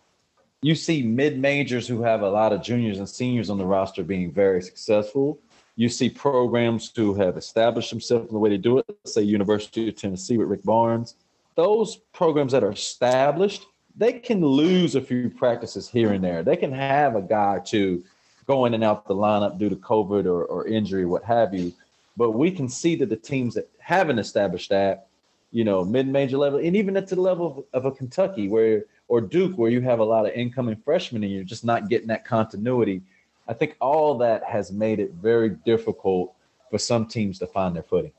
you 0.62 0.76
see 0.76 1.04
mid 1.04 1.38
majors 1.38 1.86
who 1.86 2.02
have 2.04 2.22
a 2.22 2.30
lot 2.30 2.54
of 2.54 2.64
juniors 2.64 3.00
and 3.00 3.10
seniors 3.10 3.50
on 3.50 3.58
the 3.58 3.66
roster 3.66 4.04
being 4.04 4.32
very 4.32 4.62
successful. 4.62 5.38
You 5.76 5.90
see 5.90 6.10
programs 6.10 6.92
who 6.96 7.16
have 7.16 7.36
established 7.36 7.90
themselves 7.90 8.28
in 8.28 8.34
the 8.34 8.40
way 8.40 8.50
they 8.50 8.58
do 8.58 8.78
it, 8.78 8.86
say 9.06 9.24
University 9.24 9.90
of 9.90 9.96
Tennessee 9.96 10.38
with 10.38 10.48
Rick 10.48 10.64
Barnes. 10.64 11.16
Those 11.56 11.98
programs 12.14 12.52
that 12.52 12.64
are 12.64 12.72
established, 12.72 13.66
they 13.96 14.14
can 14.14 14.46
lose 14.46 14.96
a 14.96 15.02
few 15.02 15.30
practices 15.30 15.90
here 15.90 16.14
and 16.14 16.24
there. 16.24 16.44
They 16.44 16.58
can 16.58 16.72
have 16.72 17.16
a 17.16 17.22
guy 17.22 17.60
to 17.66 18.04
go 18.46 18.66
in 18.66 18.74
and 18.74 18.84
out 18.84 19.08
the 19.08 19.16
lineup 19.16 19.58
due 19.58 19.70
to 19.70 19.76
COVID 19.76 20.26
or, 20.26 20.46
or 20.46 20.68
injury, 20.68 21.06
what 21.06 21.24
have 21.24 21.54
you. 21.54 21.74
But 22.18 22.32
we 22.32 22.52
can 22.52 22.70
see 22.70 22.96
that 22.98 23.10
the 23.10 23.16
teams 23.16 23.56
that 23.56 23.70
haven't 23.80 24.20
established 24.20 24.70
that, 24.70 25.08
you 25.52 25.64
know, 25.64 25.84
mid-major 25.84 26.38
level, 26.38 26.60
and 26.60 26.76
even 26.76 26.98
at 26.98 27.08
the 27.08 27.20
level 27.20 27.66
of, 27.74 27.86
of 27.86 27.92
a 27.92 27.96
Kentucky 27.96 28.48
where 28.48 28.86
or 29.08 29.22
Duke, 29.22 29.58
where 29.58 29.72
you 29.72 29.82
have 29.82 30.00
a 30.00 30.04
lot 30.04 30.26
of 30.26 30.34
incoming 30.34 30.76
freshmen 30.76 31.24
and 31.24 31.32
you're 31.32 31.44
just 31.44 31.66
not 31.66 31.90
getting 31.90 32.08
that 32.08 32.26
continuity. 32.26 33.02
I 33.48 33.54
think 33.54 33.76
all 33.82 34.18
that 34.20 34.44
has 34.44 34.72
made 34.72 35.00
it 35.00 35.14
very 35.14 35.50
difficult 35.50 36.34
for 36.72 36.78
some 36.78 37.06
teams 37.06 37.40
to 37.40 37.48
find 37.48 37.76
their 37.76 37.84
footing. 37.84 38.12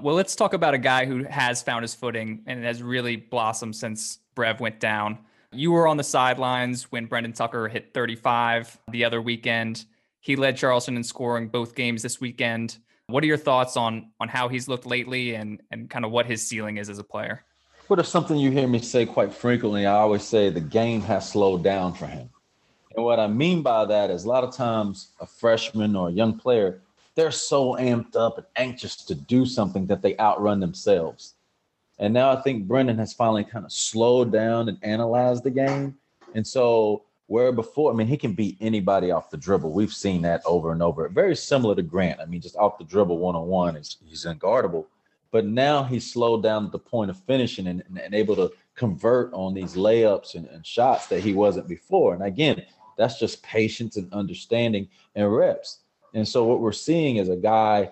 Well, 0.00 0.14
let's 0.14 0.36
talk 0.36 0.52
about 0.52 0.74
a 0.74 0.78
guy 0.78 1.06
who 1.06 1.24
has 1.24 1.60
found 1.60 1.82
his 1.82 1.94
footing 1.94 2.42
and 2.46 2.64
has 2.64 2.82
really 2.82 3.16
blossomed 3.16 3.74
since 3.74 4.20
Brev 4.36 4.60
went 4.60 4.78
down. 4.78 5.18
You 5.52 5.72
were 5.72 5.88
on 5.88 5.96
the 5.96 6.04
sidelines 6.04 6.84
when 6.92 7.06
Brendan 7.06 7.32
Tucker 7.32 7.66
hit 7.66 7.92
35 7.92 8.78
the 8.92 9.04
other 9.04 9.20
weekend. 9.20 9.86
He 10.20 10.36
led 10.36 10.56
Charleston 10.56 10.96
in 10.96 11.02
scoring 11.02 11.48
both 11.48 11.74
games 11.74 12.02
this 12.02 12.20
weekend. 12.20 12.78
What 13.08 13.24
are 13.24 13.26
your 13.26 13.38
thoughts 13.38 13.76
on 13.76 14.10
on 14.20 14.28
how 14.28 14.48
he's 14.48 14.68
looked 14.68 14.86
lately 14.86 15.34
and 15.34 15.60
and 15.70 15.90
kind 15.90 16.04
of 16.04 16.10
what 16.10 16.26
his 16.26 16.46
ceiling 16.46 16.76
is 16.76 16.88
as 16.88 16.98
a 16.98 17.04
player? 17.04 17.44
But 17.88 17.98
it's 17.98 18.10
something 18.10 18.36
you 18.36 18.50
hear 18.50 18.68
me 18.68 18.80
say 18.80 19.06
quite 19.06 19.32
frequently. 19.32 19.86
I 19.86 19.94
always 19.94 20.22
say 20.22 20.50
the 20.50 20.60
game 20.60 21.00
has 21.02 21.28
slowed 21.28 21.64
down 21.64 21.94
for 21.94 22.06
him. 22.06 22.28
And 22.98 23.04
what 23.04 23.20
I 23.20 23.28
mean 23.28 23.62
by 23.62 23.84
that 23.84 24.10
is 24.10 24.24
a 24.24 24.28
lot 24.28 24.42
of 24.42 24.52
times 24.52 25.12
a 25.20 25.26
freshman 25.26 25.94
or 25.94 26.08
a 26.08 26.12
young 26.12 26.36
player, 26.36 26.80
they're 27.14 27.30
so 27.30 27.76
amped 27.76 28.16
up 28.16 28.38
and 28.38 28.46
anxious 28.56 28.96
to 29.04 29.14
do 29.14 29.46
something 29.46 29.86
that 29.86 30.02
they 30.02 30.16
outrun 30.18 30.58
themselves. 30.58 31.34
And 32.00 32.12
now 32.12 32.32
I 32.32 32.42
think 32.42 32.66
Brendan 32.66 32.98
has 32.98 33.12
finally 33.12 33.44
kind 33.44 33.64
of 33.64 33.70
slowed 33.70 34.32
down 34.32 34.68
and 34.68 34.78
analyzed 34.82 35.44
the 35.44 35.50
game. 35.52 35.96
And 36.34 36.44
so 36.44 37.04
where 37.28 37.52
before, 37.52 37.92
I 37.92 37.94
mean, 37.94 38.08
he 38.08 38.16
can 38.16 38.32
beat 38.32 38.56
anybody 38.60 39.12
off 39.12 39.30
the 39.30 39.36
dribble. 39.36 39.70
We've 39.70 39.92
seen 39.92 40.22
that 40.22 40.42
over 40.44 40.72
and 40.72 40.82
over. 40.82 41.08
Very 41.08 41.36
similar 41.36 41.76
to 41.76 41.82
Grant. 41.82 42.18
I 42.18 42.24
mean, 42.24 42.40
just 42.40 42.56
off 42.56 42.78
the 42.78 42.84
dribble 42.84 43.18
one 43.18 43.36
on 43.36 43.46
one, 43.46 43.76
he's 43.76 44.26
unguardable. 44.26 44.86
But 45.30 45.46
now 45.46 45.84
he's 45.84 46.12
slowed 46.12 46.42
down 46.42 46.66
at 46.66 46.72
the 46.72 46.80
point 46.80 47.12
of 47.12 47.22
finishing 47.26 47.68
and, 47.68 47.80
and, 47.86 47.98
and 47.98 48.12
able 48.12 48.34
to 48.34 48.50
convert 48.74 49.32
on 49.34 49.54
these 49.54 49.76
layups 49.76 50.34
and, 50.34 50.46
and 50.46 50.66
shots 50.66 51.06
that 51.08 51.20
he 51.20 51.32
wasn't 51.32 51.68
before. 51.68 52.14
And 52.14 52.24
again, 52.24 52.64
that's 52.98 53.18
just 53.18 53.42
patience 53.42 53.96
and 53.96 54.12
understanding 54.12 54.88
and 55.14 55.34
reps. 55.34 55.78
And 56.12 56.26
so 56.26 56.44
what 56.44 56.60
we're 56.60 56.72
seeing 56.72 57.16
is 57.16 57.28
a 57.28 57.36
guy 57.36 57.90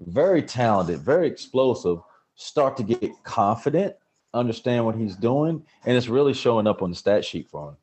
very 0.00 0.42
talented, 0.42 1.00
very 1.00 1.26
explosive, 1.26 1.98
start 2.34 2.76
to 2.78 2.82
get 2.82 3.12
confident, 3.22 3.94
understand 4.32 4.84
what 4.84 4.96
he's 4.96 5.14
doing, 5.14 5.62
and 5.84 5.96
it's 5.96 6.08
really 6.08 6.32
showing 6.32 6.66
up 6.66 6.82
on 6.82 6.90
the 6.90 6.96
stat 6.96 7.24
sheet 7.24 7.48
for 7.48 7.68
him. 7.68 7.76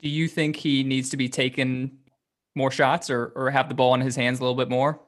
Do 0.00 0.08
you 0.08 0.26
think 0.26 0.56
he 0.56 0.82
needs 0.82 1.10
to 1.10 1.16
be 1.16 1.28
taking 1.28 1.98
more 2.54 2.70
shots 2.70 3.10
or 3.10 3.32
or 3.36 3.50
have 3.50 3.68
the 3.68 3.74
ball 3.74 3.94
in 3.94 4.00
his 4.00 4.16
hands 4.16 4.40
a 4.40 4.42
little 4.42 4.56
bit 4.56 4.70
more? 4.70 5.00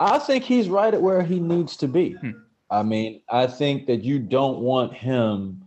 I 0.00 0.18
think 0.18 0.44
he's 0.44 0.68
right 0.68 0.92
at 0.92 1.00
where 1.00 1.22
he 1.22 1.38
needs 1.38 1.76
to 1.76 1.88
be. 1.88 2.12
Hmm. 2.12 2.30
I 2.70 2.82
mean, 2.82 3.20
I 3.28 3.46
think 3.46 3.86
that 3.86 4.02
you 4.02 4.18
don't 4.18 4.60
want 4.60 4.94
him, 4.94 5.62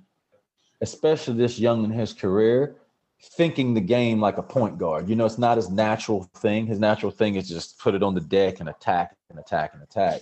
especially 0.82 1.36
this 1.36 1.60
young 1.60 1.84
in 1.86 1.92
his 1.92 2.14
career, 2.14 2.78
thinking 3.22 3.74
the 3.74 3.82
game 3.82 4.20
like 4.20 4.38
a 4.38 4.44
point 4.44 4.78
guard. 4.78 5.10
You 5.10 5.16
know, 5.16 5.26
it's 5.26 5.38
not 5.38 5.58
his 5.58 5.70
natural 5.70 6.30
thing. 6.36 6.68
His 6.68 6.80
natural 6.80 7.12
thing 7.12 7.36
is 7.36 7.50
just 7.50 7.80
put 7.80 7.96
it 7.96 8.04
on 8.04 8.14
the 8.14 8.22
deck 8.22 8.60
and 8.60 8.70
attack 8.70 9.16
and 9.30 9.40
attack 9.40 9.74
and 9.74 9.84
attack. 9.84 10.22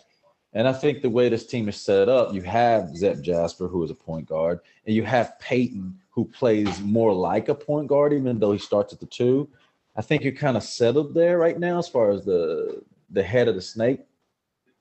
And 0.53 0.67
I 0.67 0.73
think 0.73 1.01
the 1.01 1.09
way 1.09 1.29
this 1.29 1.47
team 1.47 1.67
is 1.67 1.77
set 1.77 2.09
up, 2.09 2.33
you 2.33 2.41
have 2.43 2.95
Zep 2.95 3.21
Jasper, 3.21 3.67
who 3.67 3.83
is 3.83 3.89
a 3.89 3.95
point 3.95 4.27
guard, 4.27 4.59
and 4.85 4.95
you 4.95 5.03
have 5.03 5.39
Peyton, 5.39 5.99
who 6.11 6.25
plays 6.25 6.79
more 6.81 7.11
like 7.11 7.49
a 7.49 7.55
point 7.55 7.87
guard, 7.87 8.13
even 8.13 8.39
though 8.39 8.51
he 8.51 8.59
starts 8.59 8.93
at 8.93 8.99
the 8.99 9.07
two. 9.07 9.49
I 9.95 10.03
think 10.03 10.23
you're 10.23 10.33
kind 10.33 10.57
of 10.57 10.63
settled 10.63 11.15
there 11.15 11.39
right 11.39 11.59
now 11.59 11.79
as 11.79 11.87
far 11.87 12.11
as 12.11 12.23
the 12.23 12.83
the 13.09 13.23
head 13.23 13.47
of 13.47 13.55
the 13.55 13.61
snake, 13.61 14.01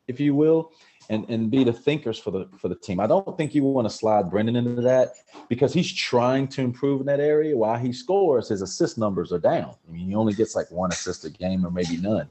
if 0.08 0.20
you 0.20 0.34
will 0.34 0.72
and 1.12 1.28
and 1.28 1.50
be 1.50 1.62
the 1.62 1.72
thinkers 1.72 2.18
for 2.18 2.30
the 2.30 2.48
for 2.56 2.68
the 2.68 2.74
team. 2.74 2.98
I 2.98 3.06
don't 3.06 3.36
think 3.36 3.54
you 3.54 3.62
want 3.62 3.88
to 3.88 3.94
slide 3.94 4.30
Brendan 4.30 4.56
into 4.56 4.80
that 4.82 5.12
because 5.48 5.72
he's 5.72 5.92
trying 5.92 6.48
to 6.48 6.62
improve 6.62 7.00
in 7.00 7.06
that 7.06 7.20
area. 7.20 7.56
While 7.56 7.78
he 7.78 7.92
scores, 7.92 8.48
his 8.48 8.62
assist 8.62 8.96
numbers 8.96 9.32
are 9.32 9.38
down. 9.38 9.74
I 9.86 9.92
mean, 9.92 10.08
he 10.08 10.14
only 10.14 10.32
gets 10.32 10.56
like 10.56 10.70
one 10.70 10.90
assist 10.90 11.24
a 11.26 11.30
game 11.30 11.66
or 11.66 11.70
maybe 11.70 11.98
none. 11.98 12.28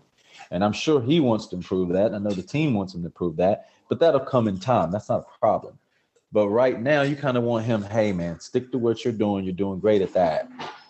And 0.49 0.63
I'm 0.63 0.73
sure 0.73 0.99
he 0.99 1.19
wants 1.19 1.47
to 1.47 1.55
improve 1.55 1.89
that. 1.89 2.13
I 2.13 2.17
know 2.17 2.31
the 2.31 2.41
team 2.41 2.73
wants 2.73 2.95
him 2.95 3.01
to 3.01 3.07
improve 3.07 3.37
that, 3.37 3.69
but 3.87 3.99
that'll 3.99 4.19
come 4.19 4.47
in 4.47 4.59
time. 4.59 4.91
That's 4.91 5.09
not 5.09 5.27
a 5.27 5.39
problem. 5.39 5.77
But 6.33 6.49
right 6.49 6.81
now, 6.81 7.03
you 7.03 7.15
kind 7.15 7.37
of 7.37 7.43
want 7.43 7.65
him, 7.65 7.83
hey 7.83 8.11
man, 8.11 8.39
stick 8.39 8.71
to 8.71 8.77
what 8.77 9.05
you're 9.05 9.13
doing. 9.13 9.45
You're 9.45 9.53
doing 9.53 9.79
great 9.79 10.01
at 10.01 10.13
that. 10.13 10.49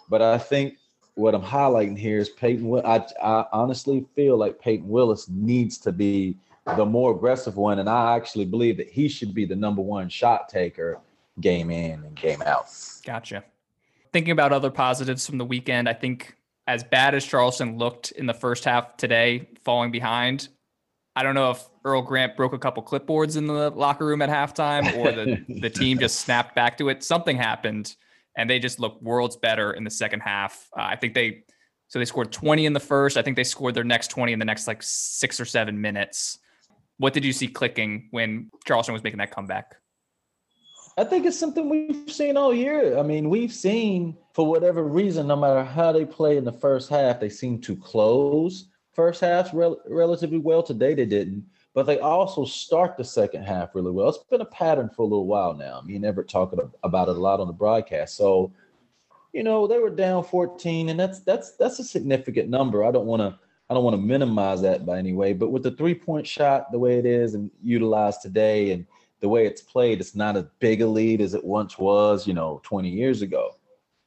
But 0.10 0.22
I 0.22 0.38
think 0.38 0.78
what 1.16 1.36
I'm 1.36 1.44
highlighting 1.44 1.98
here 1.98 2.20
is 2.20 2.30
Peyton. 2.30 2.82
I, 2.86 3.06
I 3.22 3.46
honestly 3.52 4.06
feel 4.16 4.38
like 4.38 4.62
Peyton 4.62 4.88
Willis 4.88 5.28
needs 5.28 5.78
to 5.80 5.92
be 5.92 6.38
the 6.66 6.86
more 6.86 7.12
aggressive 7.12 7.58
one. 7.58 7.80
And 7.80 7.90
I 7.90 8.16
actually 8.16 8.46
believe 8.46 8.78
that 8.78 8.90
he 8.90 9.08
should 9.08 9.34
be 9.34 9.46
the 9.46 9.56
number 9.56 9.82
one 9.82 10.10
shot 10.10 10.50
taker 10.50 11.00
game 11.40 11.72
in 11.72 12.04
and 12.04 12.16
game 12.16 12.42
out. 12.44 12.66
Gotcha. 13.06 13.44
Thinking 14.14 14.32
about 14.32 14.52
other 14.52 14.70
positives 14.70 15.26
from 15.26 15.38
the 15.38 15.46
weekend, 15.46 15.88
I 15.88 15.94
think 15.94 16.36
as 16.68 16.84
bad 16.84 17.16
as 17.16 17.26
Charleston 17.26 17.78
looked 17.78 18.12
in 18.12 18.26
the 18.26 18.34
first 18.34 18.66
half 18.66 18.98
today, 18.98 19.50
falling 19.64 19.92
behind, 19.92 20.50
I 21.16 21.24
don't 21.24 21.36
know 21.36 21.52
if 21.52 21.68
Earl 21.84 22.02
Grant 22.04 22.38
broke 22.38 22.54
a 22.54 22.60
couple 22.60 22.84
clipboards 22.84 23.36
in 23.36 23.48
the 23.48 23.70
locker 23.72 24.06
room 24.06 24.22
at 24.22 24.30
halftime 24.30 24.96
or 24.98 25.12
the, 25.12 25.60
the 25.60 25.70
team 25.82 26.00
just 26.00 26.22
snapped 26.22 26.56
back 26.56 26.78
to 26.78 26.90
it. 26.90 27.04
Something 27.04 27.36
happened 27.36 27.96
and 28.38 28.50
they 28.50 28.60
just 28.60 28.80
looked 28.80 29.04
worlds 29.04 29.36
better 29.36 29.74
in 29.74 29.84
the 29.84 29.90
second 29.90 30.22
half. 30.22 30.70
Uh, 30.78 30.84
I 30.84 30.96
think 30.96 31.14
they, 31.14 31.44
so 31.88 32.00
they 32.00 32.06
scored 32.06 32.32
20 32.32 32.66
in 32.66 32.74
the 32.74 32.80
first. 32.80 33.18
I 33.18 33.22
think 33.22 33.36
they 33.36 33.44
scored 33.44 33.76
their 33.76 33.84
next 33.84 34.08
20 34.10 34.32
in 34.32 34.40
the 34.40 34.46
next 34.46 34.68
like 34.68 34.82
six 34.82 35.40
or 35.40 35.46
seven 35.46 35.82
minutes. 35.82 36.40
What 37.02 37.14
did 37.14 37.26
you 37.26 37.34
see 37.34 37.48
clicking 37.48 38.10
when 38.12 38.52
Charleston 38.64 38.94
was 38.94 39.02
making 39.02 39.18
that 39.18 39.32
comeback? 39.32 39.76
I 41.00 41.04
think 41.04 41.26
it's 41.26 41.40
something 41.40 41.68
we've 41.68 42.12
seen 42.12 42.38
all 42.38 42.54
year. 42.54 42.96
I 43.00 43.02
mean, 43.02 43.28
we've 43.28 43.52
seen 43.52 44.16
for 44.34 44.46
whatever 44.46 44.84
reason, 44.84 45.26
no 45.26 45.36
matter 45.36 45.64
how 45.64 45.92
they 45.92 46.06
play 46.06 46.38
in 46.38 46.44
the 46.44 46.52
first 46.52 46.92
half, 46.92 47.20
they 47.20 47.28
seem 47.28 47.60
to 47.62 47.76
close 47.76 48.68
first 48.94 49.20
half 49.20 49.50
rel- 49.52 49.82
relatively 49.88 50.38
well. 50.38 50.62
Today 50.62 50.94
they 50.94 51.08
didn't, 51.08 51.44
but 51.74 51.88
they 51.88 51.98
also 51.98 52.46
start 52.46 52.98
the 52.98 53.04
second 53.04 53.46
half 53.46 53.74
really 53.74 53.90
well. 53.90 54.10
It's 54.10 54.20
been 54.20 54.42
a 54.42 54.46
pattern 54.46 54.92
for 54.96 55.02
a 55.02 55.06
little 55.06 55.26
while 55.26 55.56
now. 55.56 55.82
Me 55.82 55.96
and 55.96 56.06
Everett 56.06 56.30
talking 56.30 56.60
about 56.84 57.10
it 57.10 57.18
a 57.18 57.20
lot 57.20 57.40
on 57.40 57.48
the 57.48 57.54
broadcast. 57.54 58.16
So, 58.16 58.54
you 59.34 59.42
know, 59.42 59.66
they 59.66 59.80
were 59.80 59.90
down 59.90 60.24
14, 60.24 60.90
and 60.90 61.00
that's 61.00 61.22
that's 61.22 61.54
that's 61.54 61.80
a 61.80 61.84
significant 61.84 62.48
number. 62.48 62.84
I 62.84 62.92
don't 62.92 63.08
want 63.08 63.24
to 63.24 63.40
I 63.72 63.74
don't 63.74 63.86
want 63.86 63.96
to 63.96 64.02
minimize 64.02 64.62
that 64.64 64.86
by 64.86 64.98
any 65.00 65.14
way, 65.14 65.32
but 65.32 65.50
with 65.50 65.64
the 65.64 65.72
three 65.72 65.96
point 65.96 66.28
shot 66.28 66.74
the 66.74 66.78
way 66.78 66.98
it 67.00 67.06
is 67.06 67.36
and 67.36 67.50
utilized 67.64 68.22
today 68.22 68.72
and 68.72 68.86
the 69.22 69.30
way 69.30 69.46
it's 69.46 69.62
played, 69.62 70.02
it's 70.02 70.14
not 70.14 70.36
as 70.36 70.44
big 70.60 70.82
a 70.82 70.86
lead 70.86 71.22
as 71.22 71.34
it 71.34 71.42
once 71.42 71.78
was, 71.78 72.28
you 72.28 72.34
know, 72.34 72.60
20 72.66 72.90
years 72.90 73.22
ago. 73.22 73.56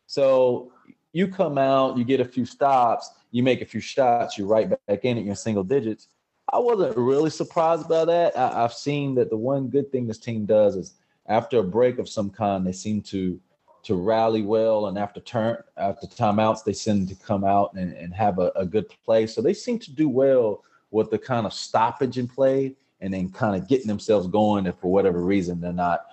So 0.07 0.71
you 1.15 1.29
come 1.29 1.57
out, 1.57 1.97
you 1.97 2.05
get 2.05 2.21
a 2.21 2.27
few 2.27 2.45
stops, 2.45 3.11
you 3.31 3.43
make 3.43 3.63
a 3.63 3.65
few 3.65 3.81
shots, 3.81 4.37
you're 4.37 4.47
right 4.47 4.69
back 4.87 5.07
in 5.07 5.17
at 5.17 5.25
your 5.25 5.35
single 5.35 5.65
digits. 5.65 6.09
I 6.53 6.59
wasn't 6.59 6.95
really 6.99 7.31
surprised 7.31 7.89
by 7.89 8.05
that. 8.05 8.37
I, 8.37 8.61
have 8.61 8.75
seen 8.75 9.15
that 9.15 9.31
the 9.31 9.39
one 9.39 9.69
good 9.69 9.91
thing 9.91 10.07
this 10.07 10.19
team 10.19 10.45
does 10.45 10.77
is 10.77 10.93
after 11.27 11.61
a 11.61 11.65
break 11.65 11.99
of 11.99 12.07
some 12.07 12.29
kind, 12.29 12.67
they 12.67 12.73
seem 12.73 13.01
to 13.05 13.41
to 13.85 13.95
rally 13.95 14.43
well, 14.43 14.87
and 14.87 14.99
after 14.99 15.21
turn 15.21 15.59
after 15.77 16.07
timeouts, 16.07 16.65
they 16.65 16.73
seem 16.73 17.07
to 17.07 17.15
come 17.15 17.45
out 17.45 17.73
and, 17.75 17.93
and 17.93 18.15
have 18.15 18.39
a, 18.39 18.51
a 18.57 18.65
good 18.65 18.87
play. 19.05 19.27
So 19.27 19.41
they 19.41 19.55
seem 19.55 19.79
to 19.81 19.93
do 19.93 20.09
well 20.09 20.65
with 20.91 21.11
the 21.11 21.19
kind 21.19 21.47
of 21.47 21.53
stoppage 21.53 22.19
in 22.19 22.29
play 22.29 22.75
and 23.01 23.13
then 23.13 23.31
kind 23.31 23.61
of 23.61 23.69
getting 23.69 23.87
themselves 23.87 24.27
going 24.27 24.67
if 24.67 24.77
for 24.77 24.91
whatever 24.91 25.21
reason 25.21 25.61
they're 25.61 25.73
not 25.73 26.07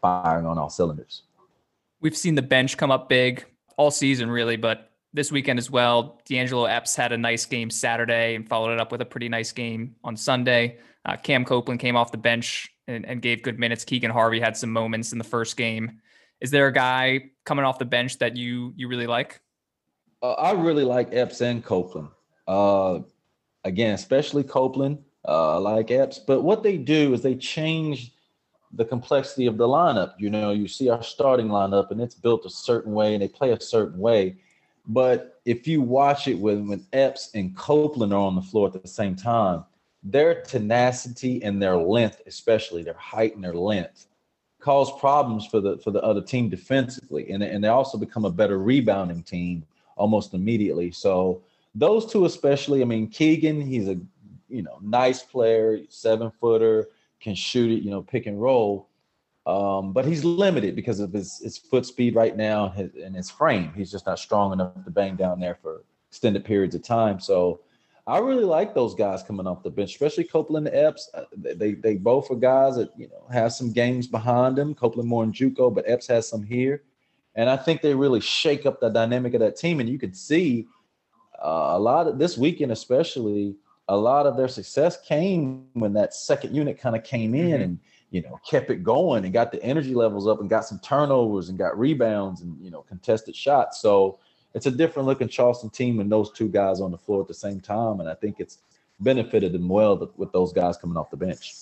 firing 0.00 0.46
on 0.46 0.58
all 0.58 0.70
cylinders. 0.70 1.22
We've 2.00 2.16
seen 2.16 2.34
the 2.34 2.42
bench 2.42 2.76
come 2.76 2.90
up 2.90 3.08
big 3.08 3.44
all 3.76 3.90
season, 3.90 4.30
really, 4.30 4.56
but 4.56 4.90
this 5.12 5.32
weekend 5.32 5.58
as 5.58 5.70
well. 5.70 6.20
D'Angelo 6.26 6.66
Epps 6.66 6.94
had 6.94 7.12
a 7.12 7.18
nice 7.18 7.46
game 7.46 7.70
Saturday 7.70 8.34
and 8.34 8.48
followed 8.48 8.72
it 8.72 8.80
up 8.80 8.92
with 8.92 9.00
a 9.00 9.06
pretty 9.06 9.28
nice 9.28 9.50
game 9.52 9.96
on 10.04 10.16
Sunday. 10.16 10.78
Uh, 11.04 11.16
Cam 11.16 11.44
Copeland 11.44 11.80
came 11.80 11.96
off 11.96 12.12
the 12.12 12.18
bench 12.18 12.68
and, 12.86 13.06
and, 13.06 13.22
gave 13.22 13.42
good 13.42 13.58
minutes. 13.58 13.84
Keegan 13.84 14.10
Harvey 14.10 14.40
had 14.40 14.56
some 14.56 14.70
moments 14.70 15.12
in 15.12 15.18
the 15.18 15.24
first 15.24 15.56
game 15.56 16.00
Is 16.40 16.50
there 16.50 16.66
a 16.66 16.72
guy 16.72 17.30
coming 17.44 17.64
off 17.64 17.78
the 17.78 17.84
bench 17.84 18.18
that 18.18 18.36
you 18.36 18.72
you 18.76 18.88
really 18.88 19.06
like? 19.06 19.40
Uh, 20.22 20.32
I 20.32 20.52
really 20.52 20.84
like 20.84 21.12
Epps 21.12 21.40
and 21.40 21.64
Copeland. 21.64 22.08
Uh, 22.46 23.00
again, 23.64 23.94
especially 23.94 24.44
Copeland. 24.44 24.98
Uh, 25.26 25.60
like 25.60 25.90
Epps, 25.90 26.18
but 26.18 26.42
what 26.42 26.62
they 26.62 26.78
do 26.78 27.12
is 27.12 27.20
they 27.20 27.34
change 27.34 28.12
the 28.72 28.84
complexity 28.84 29.46
of 29.46 29.58
the 29.58 29.66
lineup. 29.66 30.14
You 30.18 30.30
know, 30.30 30.52
you 30.52 30.68
see 30.68 30.88
our 30.88 31.02
starting 31.02 31.48
lineup, 31.48 31.90
and 31.90 32.00
it's 32.00 32.14
built 32.14 32.46
a 32.46 32.50
certain 32.50 32.92
way, 32.92 33.14
and 33.14 33.22
they 33.22 33.28
play 33.28 33.50
a 33.50 33.60
certain 33.60 33.98
way. 33.98 34.36
But 34.86 35.40
if 35.44 35.66
you 35.66 35.82
watch 35.82 36.28
it 36.28 36.38
when 36.38 36.66
when 36.68 36.86
Epps 36.92 37.30
and 37.34 37.54
Copeland 37.56 38.12
are 38.12 38.20
on 38.20 38.36
the 38.36 38.42
floor 38.42 38.68
at 38.68 38.80
the 38.80 38.88
same 38.88 39.16
time, 39.16 39.64
their 40.02 40.42
tenacity 40.42 41.42
and 41.42 41.60
their 41.60 41.76
length, 41.76 42.22
especially 42.26 42.82
their 42.82 42.94
height 42.94 43.34
and 43.34 43.44
their 43.44 43.54
length, 43.54 44.06
cause 44.60 44.90
problems 44.98 45.46
for 45.46 45.60
the 45.60 45.78
for 45.78 45.90
the 45.90 46.02
other 46.02 46.20
team 46.20 46.48
defensively, 46.48 47.30
and 47.30 47.42
and 47.42 47.62
they 47.62 47.68
also 47.68 47.98
become 47.98 48.24
a 48.24 48.30
better 48.30 48.58
rebounding 48.58 49.22
team 49.22 49.64
almost 49.96 50.34
immediately. 50.34 50.90
So 50.90 51.42
those 51.74 52.10
two, 52.10 52.24
especially, 52.24 52.82
I 52.82 52.84
mean, 52.84 53.08
Keegan, 53.08 53.60
he's 53.60 53.88
a 53.88 53.98
you 54.48 54.62
know 54.62 54.78
nice 54.82 55.22
player, 55.22 55.80
seven 55.88 56.30
footer, 56.40 56.88
can 57.20 57.34
shoot 57.34 57.70
it, 57.70 57.82
you 57.82 57.90
know, 57.90 58.02
pick 58.02 58.26
and 58.26 58.40
roll. 58.40 58.88
Um, 59.46 59.94
but 59.94 60.04
he's 60.04 60.24
limited 60.24 60.76
because 60.76 61.00
of 61.00 61.10
his, 61.10 61.38
his 61.38 61.56
foot 61.56 61.86
speed 61.86 62.14
right 62.14 62.36
now 62.36 62.66
and 62.66 62.74
his, 62.74 63.02
and 63.02 63.16
his 63.16 63.30
frame. 63.30 63.72
He's 63.74 63.90
just 63.90 64.04
not 64.04 64.18
strong 64.18 64.52
enough 64.52 64.84
to 64.84 64.90
bang 64.90 65.16
down 65.16 65.40
there 65.40 65.54
for 65.54 65.84
extended 66.10 66.44
periods 66.44 66.74
of 66.74 66.82
time. 66.82 67.18
So 67.18 67.60
I 68.08 68.20
really 68.20 68.44
like 68.44 68.74
those 68.74 68.94
guys 68.94 69.22
coming 69.22 69.46
off 69.46 69.62
the 69.62 69.70
bench, 69.70 69.90
especially 69.90 70.24
Copeland 70.24 70.66
and 70.66 70.74
Epps. 70.74 71.10
Uh, 71.12 71.24
they 71.36 71.74
they 71.74 71.96
both 71.96 72.30
are 72.30 72.36
guys 72.36 72.76
that 72.76 72.90
you 72.96 73.06
know 73.06 73.26
have 73.30 73.52
some 73.52 73.70
games 73.70 74.06
behind 74.06 74.56
them. 74.56 74.74
Copeland 74.74 75.06
more 75.06 75.22
in 75.22 75.32
JUCO, 75.32 75.74
but 75.74 75.84
Epps 75.86 76.06
has 76.06 76.26
some 76.26 76.42
here, 76.42 76.84
and 77.34 77.50
I 77.50 77.56
think 77.56 77.82
they 77.82 77.94
really 77.94 78.20
shake 78.20 78.64
up 78.64 78.80
the 78.80 78.88
dynamic 78.88 79.34
of 79.34 79.40
that 79.40 79.56
team. 79.56 79.78
And 79.78 79.90
you 79.90 79.98
can 79.98 80.14
see 80.14 80.66
uh, 81.38 81.72
a 81.72 81.78
lot 81.78 82.06
of 82.06 82.18
this 82.18 82.38
weekend, 82.38 82.72
especially 82.72 83.56
a 83.88 83.96
lot 83.96 84.24
of 84.24 84.38
their 84.38 84.48
success 84.48 84.98
came 85.02 85.66
when 85.74 85.92
that 85.92 86.14
second 86.14 86.56
unit 86.56 86.80
kind 86.80 86.96
of 86.96 87.04
came 87.04 87.34
in 87.34 87.50
mm-hmm. 87.50 87.62
and 87.62 87.78
you 88.10 88.22
know 88.22 88.40
kept 88.48 88.70
it 88.70 88.82
going 88.82 89.26
and 89.26 89.34
got 89.34 89.52
the 89.52 89.62
energy 89.62 89.94
levels 89.94 90.26
up 90.26 90.40
and 90.40 90.48
got 90.48 90.64
some 90.64 90.78
turnovers 90.78 91.50
and 91.50 91.58
got 91.58 91.78
rebounds 91.78 92.40
and 92.40 92.56
you 92.64 92.70
know 92.70 92.80
contested 92.80 93.36
shots. 93.36 93.82
So 93.82 94.18
it's 94.54 94.66
a 94.66 94.70
different 94.70 95.06
looking 95.06 95.28
Charleston 95.28 95.70
team 95.70 95.98
when 95.98 96.08
those 96.08 96.32
two 96.32 96.48
guys 96.48 96.80
on 96.80 96.90
the 96.90 96.98
floor 96.98 97.20
at 97.20 97.28
the 97.28 97.34
same 97.34 97.60
time, 97.60 98.00
and 98.00 98.08
I 98.08 98.14
think 98.14 98.40
it's 98.40 98.58
benefited 99.00 99.52
them 99.52 99.68
well 99.68 100.10
with 100.16 100.32
those 100.32 100.52
guys 100.52 100.76
coming 100.76 100.96
off 100.96 101.10
the 101.10 101.16
bench. 101.16 101.54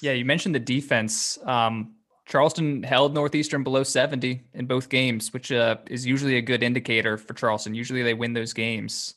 Yeah, 0.00 0.12
you 0.12 0.24
mentioned 0.24 0.54
the 0.54 0.60
defense. 0.60 1.38
Um, 1.44 1.94
Charleston 2.26 2.82
held 2.82 3.12
Northeastern 3.12 3.64
below 3.64 3.82
70 3.82 4.42
in 4.54 4.66
both 4.66 4.88
games, 4.88 5.32
which 5.32 5.50
uh, 5.50 5.76
is 5.88 6.06
usually 6.06 6.36
a 6.36 6.42
good 6.42 6.62
indicator 6.62 7.16
for 7.16 7.34
Charleston. 7.34 7.74
Usually 7.74 8.02
they 8.02 8.14
win 8.14 8.32
those 8.32 8.52
games, 8.52 9.14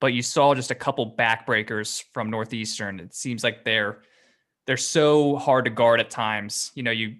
but 0.00 0.08
you 0.08 0.22
saw 0.22 0.54
just 0.54 0.72
a 0.72 0.74
couple 0.74 1.14
backbreakers 1.16 2.02
from 2.12 2.28
Northeastern. 2.28 2.98
It 2.98 3.14
seems 3.14 3.44
like 3.44 3.64
they're 3.64 4.00
they're 4.66 4.76
so 4.76 5.36
hard 5.36 5.64
to 5.66 5.70
guard 5.70 6.00
at 6.00 6.10
times. 6.10 6.72
You 6.74 6.82
know, 6.82 6.90
you 6.90 7.06
you 7.06 7.16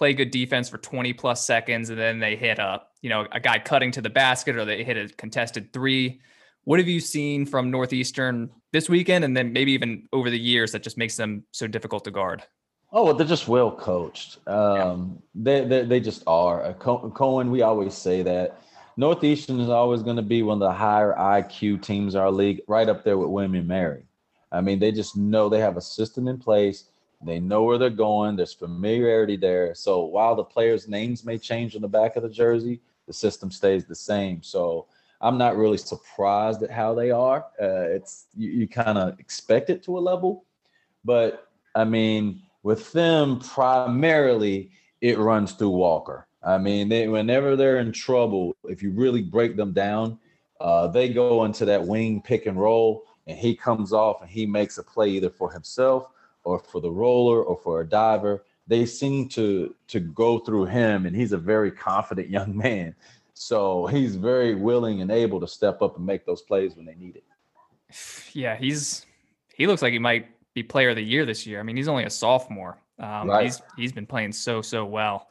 play 0.00 0.14
good 0.14 0.30
defense 0.30 0.70
for 0.70 0.78
20 0.78 1.12
plus 1.12 1.44
seconds 1.44 1.90
and 1.90 1.98
then 1.98 2.18
they 2.18 2.34
hit 2.34 2.58
a 2.58 2.80
you 3.02 3.10
know 3.10 3.26
a 3.32 3.38
guy 3.38 3.58
cutting 3.58 3.92
to 3.92 4.00
the 4.00 4.08
basket 4.08 4.56
or 4.56 4.64
they 4.64 4.82
hit 4.82 4.96
a 4.96 5.14
contested 5.16 5.74
three. 5.74 6.22
What 6.64 6.78
have 6.78 6.88
you 6.88 7.00
seen 7.00 7.44
from 7.44 7.70
Northeastern 7.70 8.48
this 8.72 8.88
weekend, 8.88 9.24
and 9.24 9.36
then 9.36 9.52
maybe 9.52 9.72
even 9.72 10.08
over 10.12 10.30
the 10.30 10.38
years 10.38 10.72
that 10.72 10.82
just 10.82 10.96
makes 10.96 11.16
them 11.16 11.44
so 11.50 11.66
difficult 11.66 12.04
to 12.04 12.10
guard? 12.10 12.42
Oh, 12.92 13.12
they're 13.12 13.26
just 13.26 13.46
well 13.46 13.70
coached. 13.70 14.38
Um, 14.46 15.20
yeah. 15.34 15.60
they, 15.60 15.64
they, 15.68 15.84
they 15.84 16.00
just 16.00 16.22
are. 16.26 16.64
Uh, 16.64 16.72
Coen, 16.74 17.50
we 17.50 17.60
always 17.60 17.94
say 17.94 18.22
that 18.22 18.62
Northeastern 18.96 19.60
is 19.60 19.68
always 19.68 20.02
going 20.02 20.16
to 20.16 20.22
be 20.22 20.42
one 20.42 20.62
of 20.62 20.68
the 20.68 20.72
higher 20.72 21.14
IQ 21.18 21.82
teams 21.82 22.14
in 22.14 22.20
our 22.20 22.30
league, 22.30 22.60
right 22.68 22.88
up 22.88 23.04
there 23.04 23.18
with 23.18 23.28
William 23.28 23.54
and 23.54 23.68
Mary. 23.68 24.04
I 24.50 24.60
mean, 24.60 24.78
they 24.78 24.92
just 24.92 25.16
know 25.16 25.48
they 25.48 25.60
have 25.60 25.76
a 25.76 25.82
system 25.82 26.26
in 26.26 26.38
place. 26.38 26.84
They 27.22 27.38
know 27.38 27.64
where 27.64 27.78
they're 27.78 27.90
going. 27.90 28.36
There's 28.36 28.54
familiarity 28.54 29.36
there. 29.36 29.74
So 29.74 30.04
while 30.04 30.34
the 30.34 30.44
players' 30.44 30.88
names 30.88 31.24
may 31.24 31.38
change 31.38 31.76
on 31.76 31.82
the 31.82 31.88
back 31.88 32.16
of 32.16 32.22
the 32.22 32.30
jersey, 32.30 32.80
the 33.06 33.12
system 33.12 33.50
stays 33.50 33.84
the 33.84 33.94
same. 33.94 34.42
So 34.42 34.86
I'm 35.20 35.36
not 35.36 35.56
really 35.56 35.76
surprised 35.76 36.62
at 36.62 36.70
how 36.70 36.94
they 36.94 37.10
are. 37.10 37.46
Uh, 37.60 37.82
it's 37.90 38.26
you, 38.34 38.50
you 38.50 38.68
kind 38.68 38.96
of 38.96 39.20
expect 39.20 39.68
it 39.68 39.82
to 39.84 39.98
a 39.98 40.00
level, 40.00 40.44
but 41.04 41.48
I 41.74 41.84
mean 41.84 42.42
with 42.62 42.92
them, 42.92 43.38
primarily 43.38 44.70
it 45.00 45.18
runs 45.18 45.52
through 45.52 45.70
Walker. 45.70 46.26
I 46.42 46.56
mean, 46.56 46.88
they, 46.88 47.06
whenever 47.08 47.54
they're 47.54 47.78
in 47.78 47.92
trouble, 47.92 48.56
if 48.64 48.82
you 48.82 48.92
really 48.92 49.22
break 49.22 49.56
them 49.56 49.72
down, 49.72 50.18
uh, 50.60 50.86
they 50.88 51.10
go 51.10 51.44
into 51.44 51.66
that 51.66 51.86
wing 51.86 52.22
pick 52.22 52.46
and 52.46 52.58
roll, 52.58 53.04
and 53.26 53.38
he 53.38 53.54
comes 53.54 53.92
off 53.92 54.22
and 54.22 54.30
he 54.30 54.46
makes 54.46 54.78
a 54.78 54.82
play 54.82 55.10
either 55.10 55.30
for 55.30 55.50
himself 55.50 56.10
or 56.44 56.58
for 56.58 56.80
the 56.80 56.90
roller 56.90 57.42
or 57.42 57.56
for 57.56 57.80
a 57.80 57.88
diver. 57.88 58.44
They 58.66 58.86
seem 58.86 59.28
to 59.30 59.74
to 59.88 60.00
go 60.00 60.38
through 60.38 60.66
him, 60.66 61.06
and 61.06 61.14
he's 61.14 61.32
a 61.32 61.38
very 61.38 61.70
confident 61.70 62.28
young 62.38 62.56
man. 62.56 62.94
So 63.34 63.86
he's 63.86 64.16
very 64.16 64.54
willing 64.54 65.00
and 65.00 65.10
able 65.10 65.40
to 65.40 65.48
step 65.48 65.80
up 65.82 65.96
and 65.96 66.04
make 66.04 66.26
those 66.26 66.42
plays 66.42 66.76
when 66.76 66.84
they 66.84 66.94
need 66.94 67.16
it. 67.16 67.24
Yeah, 68.32 68.56
he's 68.56 69.06
he 69.54 69.66
looks 69.66 69.82
like 69.82 69.92
he 69.92 69.98
might 69.98 70.28
be 70.54 70.62
player 70.62 70.90
of 70.90 70.96
the 70.96 71.02
year 71.02 71.24
this 71.24 71.46
year. 71.46 71.60
I 71.60 71.62
mean, 71.62 71.76
he's 71.76 71.88
only 71.88 72.04
a 72.04 72.10
sophomore. 72.10 72.78
Um, 72.98 73.28
right. 73.28 73.44
He's 73.44 73.62
he's 73.76 73.92
been 73.92 74.06
playing 74.06 74.32
so 74.32 74.62
so 74.62 74.84
well. 74.84 75.29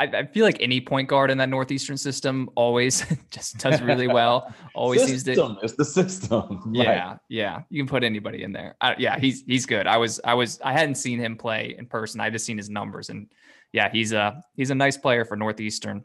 I, 0.00 0.04
I, 0.04 0.26
feel 0.26 0.46
like 0.46 0.56
any 0.60 0.80
point 0.80 1.08
guard 1.08 1.30
in 1.30 1.36
that 1.38 1.50
northeastern 1.50 1.98
system 1.98 2.48
always 2.54 3.04
just 3.30 3.58
does 3.58 3.82
really 3.82 4.08
well. 4.08 4.52
Always 4.74 5.06
system. 5.06 5.34
seems 5.34 5.58
to. 5.58 5.64
It's 5.64 5.74
the 5.74 5.84
system. 5.84 6.62
Yeah, 6.72 7.08
right. 7.10 7.18
yeah. 7.28 7.62
You 7.68 7.82
can 7.82 7.88
put 7.88 8.02
anybody 8.02 8.42
in 8.42 8.52
there. 8.52 8.76
I, 8.80 8.94
yeah, 8.98 9.18
he's 9.18 9.42
he's 9.42 9.66
good. 9.66 9.86
I 9.86 9.98
was 9.98 10.20
I 10.24 10.34
was 10.34 10.58
I 10.64 10.72
hadn't 10.72 10.94
seen 10.94 11.18
him 11.18 11.36
play 11.36 11.74
in 11.78 11.86
person. 11.86 12.20
I 12.20 12.30
just 12.30 12.46
seen 12.46 12.56
his 12.56 12.70
numbers, 12.70 13.10
and 13.10 13.30
yeah, 13.72 13.90
he's 13.90 14.12
a 14.12 14.42
he's 14.54 14.70
a 14.70 14.74
nice 14.74 14.96
player 14.96 15.24
for 15.24 15.36
Northeastern. 15.36 16.04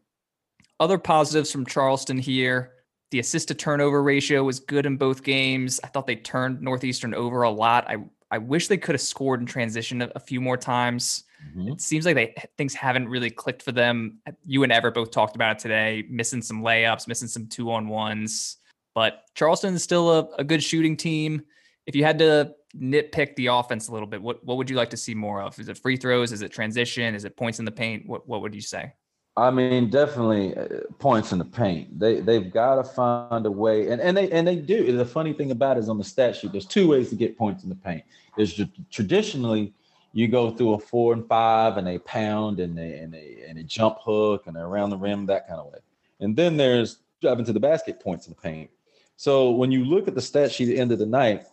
Other 0.80 0.98
positives 0.98 1.52
from 1.52 1.66
Charleston 1.66 2.18
here. 2.18 2.72
The 3.12 3.20
assist 3.20 3.48
to 3.50 3.54
turnover 3.54 4.04
ratio 4.04 4.44
was 4.44 4.60
good 4.60 4.86
in 4.86 4.98
both 4.98 5.24
games. 5.24 5.80
I 5.84 5.88
thought 5.88 6.08
they 6.08 6.18
turned 6.18 6.62
Northeastern 6.62 7.14
over 7.14 7.44
a 7.44 7.52
lot. 7.52 7.90
I 7.90 7.98
I 8.32 8.40
wish 8.40 8.68
they 8.68 8.78
could 8.78 8.96
have 8.96 9.02
scored 9.02 9.40
in 9.40 9.46
transition 9.46 10.02
a, 10.02 10.12
a 10.16 10.20
few 10.20 10.42
more 10.42 10.58
times. 10.58 11.24
Mm-hmm. 11.50 11.74
It 11.74 11.82
seems 11.82 12.06
like 12.06 12.16
they 12.16 12.34
things 12.58 12.74
haven't 12.74 13.08
really 13.10 13.30
clicked 13.30 13.62
for 13.62 13.72
them. 13.72 14.20
You 14.46 14.64
and 14.64 14.72
Ever 14.72 14.92
both 14.92 15.12
talked 15.12 15.36
about 15.36 15.58
it 15.58 15.60
today, 15.60 16.06
missing 16.10 16.42
some 16.42 16.62
layups, 16.62 17.08
missing 17.08 17.28
some 17.28 17.48
two 17.48 17.72
on 17.72 17.88
ones. 17.88 18.58
But 18.94 19.24
Charleston 19.36 19.74
is 19.74 19.84
still 19.84 20.12
a, 20.12 20.28
a 20.38 20.44
good 20.44 20.64
shooting 20.64 20.96
team. 20.96 21.44
If 21.86 21.96
you 21.96 22.04
had 22.04 22.18
to 22.20 22.56
nitpick 22.76 23.36
the 23.36 23.48
offense 23.48 23.88
a 23.88 23.92
little 23.92 24.08
bit, 24.08 24.22
what 24.22 24.44
what 24.46 24.58
would 24.58 24.70
you 24.70 24.76
like 24.76 24.90
to 24.92 24.98
see 24.98 25.14
more 25.14 25.42
of? 25.42 25.60
Is 25.60 25.70
it 25.70 25.78
free 25.78 25.98
throws? 25.98 26.32
Is 26.32 26.42
it 26.42 26.52
transition? 26.52 27.14
Is 27.14 27.26
it 27.26 27.36
points 27.36 27.60
in 27.60 27.66
the 27.66 27.72
paint? 27.72 28.08
What 28.08 28.28
what 28.28 28.42
would 28.42 28.56
you 28.56 28.62
say? 28.62 28.94
I 29.38 29.52
mean, 29.52 29.90
definitely 29.90 30.56
uh, 30.56 30.68
points 30.98 31.34
in 31.34 31.40
the 31.40 31.46
paint. 31.46 32.00
They 32.00 32.22
they've 32.22 32.52
got 32.52 32.76
to 32.76 32.84
find 32.84 33.46
a 33.46 33.52
way, 33.52 33.90
and 33.90 34.02
and 34.02 34.16
they 34.16 34.32
and 34.32 34.48
they 34.48 34.56
do. 34.56 34.96
The 34.96 35.06
funny 35.06 35.34
thing 35.34 35.52
about 35.52 35.76
it 35.76 35.82
is 35.82 35.90
on 35.90 35.98
the 35.98 36.06
stat 36.06 36.38
sheet, 36.38 36.54
there's 36.54 36.66
two 36.66 36.88
ways 36.88 37.10
to 37.10 37.16
get 37.16 37.38
points 37.38 37.64
in 37.64 37.70
the 37.70 37.76
paint. 37.76 38.04
There's 38.38 38.60
traditionally 38.92 39.74
you 40.16 40.30
go 40.30 40.50
through 40.50 40.76
a 40.76 40.80
four 40.80 41.12
and 41.12 41.28
five, 41.28 41.76
and 41.76 41.90
a 41.90 42.00
pound, 42.00 42.62
and 42.62 42.80
a 42.80 43.00
and 43.00 43.14
a 43.14 43.44
and 43.50 43.60
a 43.60 43.64
jump 43.64 43.98
hook, 44.02 44.48
and 44.48 44.56
around 44.56 44.90
the 44.90 44.98
rim, 44.98 45.26
that 45.26 45.46
kind 45.46 45.60
of 45.60 45.68
way. 45.68 45.80
And 46.22 46.34
then 46.38 46.56
there's 46.56 47.00
driving 47.22 47.44
to 47.44 47.54
the 47.54 47.60
basket 47.60 48.00
points 48.00 48.26
in 48.26 48.34
the 48.34 48.42
paint. 48.42 48.70
So 49.18 49.52
when 49.52 49.74
you 49.74 49.84
look 49.84 50.08
at 50.08 50.16
the 50.16 50.22
stat 50.22 50.54
sheet 50.54 50.70
at 50.70 50.76
the 50.76 50.80
end 50.80 50.94
of 50.94 51.00
the 51.00 51.06
night, 51.06 51.44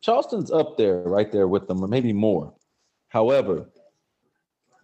Charleston's 0.00 0.50
up 0.50 0.76
there, 0.76 1.02
right 1.02 1.30
there 1.30 1.46
with 1.46 1.68
them, 1.68 1.82
or 1.82 1.86
maybe 1.86 2.12
more. 2.12 2.52
However, 3.06 3.66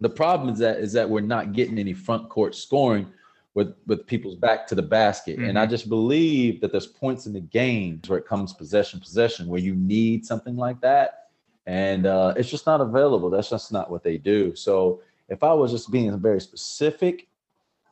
the 0.00 0.10
problem 0.10 0.50
is 0.50 0.60
that 0.60 0.78
is 0.78 0.92
that 0.92 1.10
we're 1.10 1.20
not 1.20 1.52
getting 1.52 1.76
any 1.76 1.94
front 1.94 2.28
court 2.28 2.54
scoring 2.54 3.12
with 3.54 3.74
with 3.88 4.06
people's 4.06 4.36
back 4.36 4.64
to 4.68 4.76
the 4.76 4.82
basket. 4.82 5.38
Mm-hmm. 5.38 5.48
And 5.48 5.58
I 5.58 5.64
mm-hmm. 5.64 5.72
just 5.72 5.88
believe 5.88 6.60
that 6.60 6.70
there's 6.70 6.86
points 6.86 7.26
in 7.26 7.32
the 7.32 7.40
games 7.40 8.08
where 8.08 8.20
it 8.20 8.26
comes 8.26 8.52
possession 8.52 9.00
possession 9.00 9.48
where 9.48 9.58
you 9.58 9.74
need 9.74 10.24
something 10.24 10.56
like 10.56 10.80
that, 10.82 11.27
and 11.68 12.06
uh, 12.06 12.32
it's 12.34 12.48
just 12.48 12.64
not 12.64 12.80
available. 12.80 13.28
That's 13.28 13.50
just 13.50 13.70
not 13.72 13.90
what 13.90 14.02
they 14.02 14.16
do. 14.16 14.56
So 14.56 15.02
if 15.28 15.42
I 15.42 15.52
was 15.52 15.70
just 15.70 15.92
being 15.92 16.18
very 16.18 16.40
specific, 16.40 17.28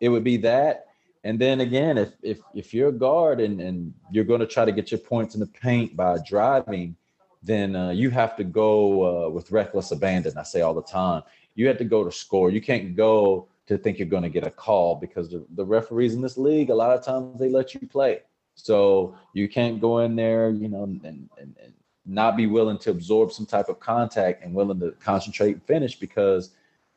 it 0.01 0.09
would 0.09 0.25
be 0.25 0.39
that. 0.39 0.87
And 1.25 1.39
then 1.39 1.61
again, 1.61 1.99
if 1.99 2.13
if 2.23 2.41
if 2.55 2.73
you're 2.73 2.89
a 2.89 2.93
guard 2.93 3.39
and 3.39 3.61
and 3.61 3.93
you're 4.11 4.25
going 4.25 4.41
to 4.41 4.47
try 4.47 4.65
to 4.65 4.73
get 4.73 4.91
your 4.91 5.01
points 5.01 5.35
in 5.35 5.41
the 5.41 5.47
paint 5.47 5.95
by 5.95 6.17
driving, 6.27 6.97
then 7.43 7.77
uh, 7.77 7.91
you 7.91 8.09
have 8.09 8.35
to 8.37 8.45
go 8.45 9.27
uh, 9.27 9.29
with 9.29 9.51
reckless 9.51 9.91
abandon. 9.91 10.39
I 10.39 10.43
say 10.43 10.63
all 10.63 10.75
the 10.75 10.83
time 10.83 11.23
you 11.55 11.67
have 11.67 11.79
to 11.79 11.85
go 11.85 12.03
to 12.05 12.13
score. 12.13 12.51
You 12.51 12.63
can't 12.63 12.97
go 12.97 13.49
to 13.67 13.77
think 13.77 13.99
you're 13.99 14.07
going 14.07 14.23
to 14.23 14.29
get 14.31 14.47
a 14.47 14.51
call 14.51 14.95
because 14.95 15.31
the, 15.31 15.45
the 15.55 15.65
referees 15.65 16.15
in 16.15 16.21
this 16.21 16.39
league, 16.39 16.71
a 16.71 16.75
lot 16.75 16.97
of 16.97 17.05
times 17.05 17.39
they 17.39 17.51
let 17.51 17.75
you 17.75 17.81
play. 17.89 18.21
So 18.55 19.17
you 19.33 19.49
can't 19.49 19.81
go 19.81 19.99
in 19.99 20.17
there, 20.17 20.51
you 20.51 20.69
know, 20.69 20.85
and, 20.85 21.05
and, 21.05 21.29
and 21.41 21.75
not 22.07 22.37
be 22.37 22.47
willing 22.47 22.79
to 22.79 22.91
absorb 22.91 23.33
some 23.33 23.47
type 23.47 23.69
of 23.69 23.81
contact 23.81 24.45
and 24.45 24.55
willing 24.55 24.79
to 24.81 24.93
concentrate 24.93 25.53
and 25.53 25.63
finish 25.65 25.99
because 25.99 26.51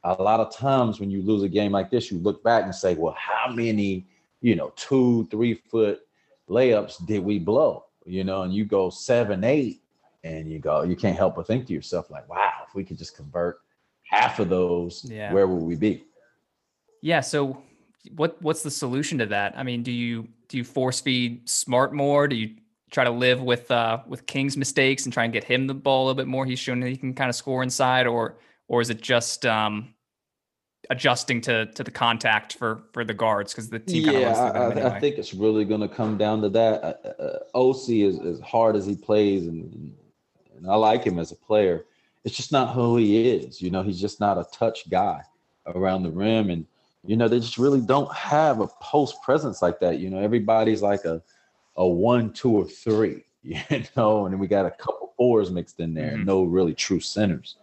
a 0.03 0.13
lot 0.13 0.39
of 0.39 0.55
times 0.55 0.99
when 0.99 1.09
you 1.09 1.21
lose 1.21 1.43
a 1.43 1.49
game 1.49 1.71
like 1.71 1.89
this, 1.89 2.11
you 2.11 2.19
look 2.19 2.43
back 2.43 2.63
and 2.63 2.73
say, 2.73 2.95
well, 2.95 3.15
how 3.17 3.51
many, 3.51 4.05
you 4.41 4.55
know, 4.55 4.71
two, 4.75 5.27
three 5.31 5.55
foot 5.55 6.01
layups 6.49 7.05
did 7.05 7.23
we 7.23 7.39
blow? 7.39 7.85
You 8.05 8.23
know, 8.23 8.43
and 8.43 8.53
you 8.53 8.65
go 8.65 8.89
seven, 8.89 9.43
eight, 9.43 9.81
and 10.23 10.49
you 10.49 10.59
go, 10.59 10.83
you 10.83 10.95
can't 10.95 11.17
help 11.17 11.35
but 11.35 11.47
think 11.47 11.67
to 11.67 11.73
yourself, 11.73 12.09
like, 12.09 12.27
wow, 12.29 12.51
if 12.67 12.75
we 12.75 12.83
could 12.83 12.97
just 12.97 13.15
convert 13.15 13.59
half 14.03 14.39
of 14.39 14.49
those, 14.49 15.05
yeah. 15.09 15.33
where 15.33 15.47
would 15.47 15.63
we 15.63 15.75
be? 15.75 16.05
Yeah. 17.01 17.21
So 17.21 17.61
what 18.15 18.41
what's 18.41 18.63
the 18.63 18.71
solution 18.71 19.17
to 19.19 19.25
that? 19.27 19.57
I 19.57 19.63
mean, 19.63 19.83
do 19.83 19.91
you 19.91 20.27
do 20.47 20.57
you 20.57 20.63
force 20.63 20.99
feed 20.99 21.47
smart 21.47 21.93
more? 21.93 22.27
Do 22.27 22.35
you 22.35 22.55
try 22.89 23.03
to 23.03 23.11
live 23.11 23.41
with 23.41 23.69
uh 23.71 23.99
with 24.07 24.25
King's 24.25 24.57
mistakes 24.57 25.05
and 25.05 25.13
try 25.13 25.23
and 25.23 25.33
get 25.33 25.43
him 25.43 25.67
the 25.67 25.73
ball 25.73 26.03
a 26.03 26.05
little 26.05 26.17
bit 26.17 26.27
more? 26.27 26.45
He's 26.45 26.59
shown 26.59 26.79
that 26.81 26.89
he 26.89 26.97
can 26.97 27.13
kind 27.13 27.29
of 27.29 27.35
score 27.35 27.63
inside, 27.63 28.07
or 28.07 28.37
or 28.67 28.81
is 28.81 28.89
it 28.89 29.01
just 29.01 29.45
um 29.45 29.93
adjusting 30.89 31.39
to 31.41 31.67
to 31.67 31.83
the 31.83 31.91
contact 31.91 32.53
for 32.53 32.83
for 32.93 33.03
the 33.03 33.13
guards? 33.13 33.53
Because 33.53 33.69
the 33.69 33.79
team 33.79 34.09
yeah 34.09 34.33
I, 34.33 34.71
anyway. 34.71 34.83
I, 34.83 34.99
think 34.99 35.17
it's 35.17 35.33
really 35.33 35.65
going 35.65 35.81
to 35.81 35.87
come 35.87 36.17
down 36.17 36.41
to 36.41 36.49
that. 36.49 36.83
Uh, 36.83 37.21
uh, 37.21 37.39
oc 37.53 37.89
is 37.89 38.19
as 38.19 38.39
hard 38.39 38.75
as 38.75 38.85
he 38.85 38.95
plays 38.95 39.47
and 39.47 39.93
and 40.55 40.69
i 40.69 40.75
like 40.75 41.03
him 41.03 41.19
as 41.19 41.31
a 41.31 41.35
player. 41.35 41.85
It's 42.25 42.35
just 42.35 42.51
not 42.51 42.73
who 42.73 42.97
he 42.97 43.29
is 43.29 43.61
you 43.61 43.69
know? 43.69 43.83
He's 43.83 44.01
just 44.01 44.19
not 44.19 44.37
a 44.37 44.45
touch 44.51 44.89
guy 44.89 45.21
around 45.67 46.03
the 46.03 46.11
rim 46.11 46.49
and 46.49 46.65
you 47.05 47.15
know 47.15 47.27
they 47.27 47.39
just 47.39 47.57
really 47.57 47.81
don't 47.81 48.13
have 48.13 48.59
a 48.59 48.67
post 48.81 49.21
presence 49.21 49.61
like 49.61 49.79
that 49.79 49.99
you 49.99 50.09
know? 50.09 50.19
Everybody's 50.19 50.81
like 50.81 51.05
a 51.05 51.21
a 51.79 51.87
one 51.87 52.31
two 52.31 52.51
or 52.51 52.65
three 52.65 53.23
you 53.41 53.83
know 53.97 54.27
and 54.27 54.39
we 54.39 54.47
got 54.47 54.67
a 54.67 54.71
couple 54.71 55.13
fours 55.17 55.49
mixed 55.49 55.79
in 55.79 55.93
there 55.95 56.11
mm-hmm. 56.11 56.25
no 56.25 56.43
really 56.43 56.75
true 56.75 56.99
centers 56.99 57.55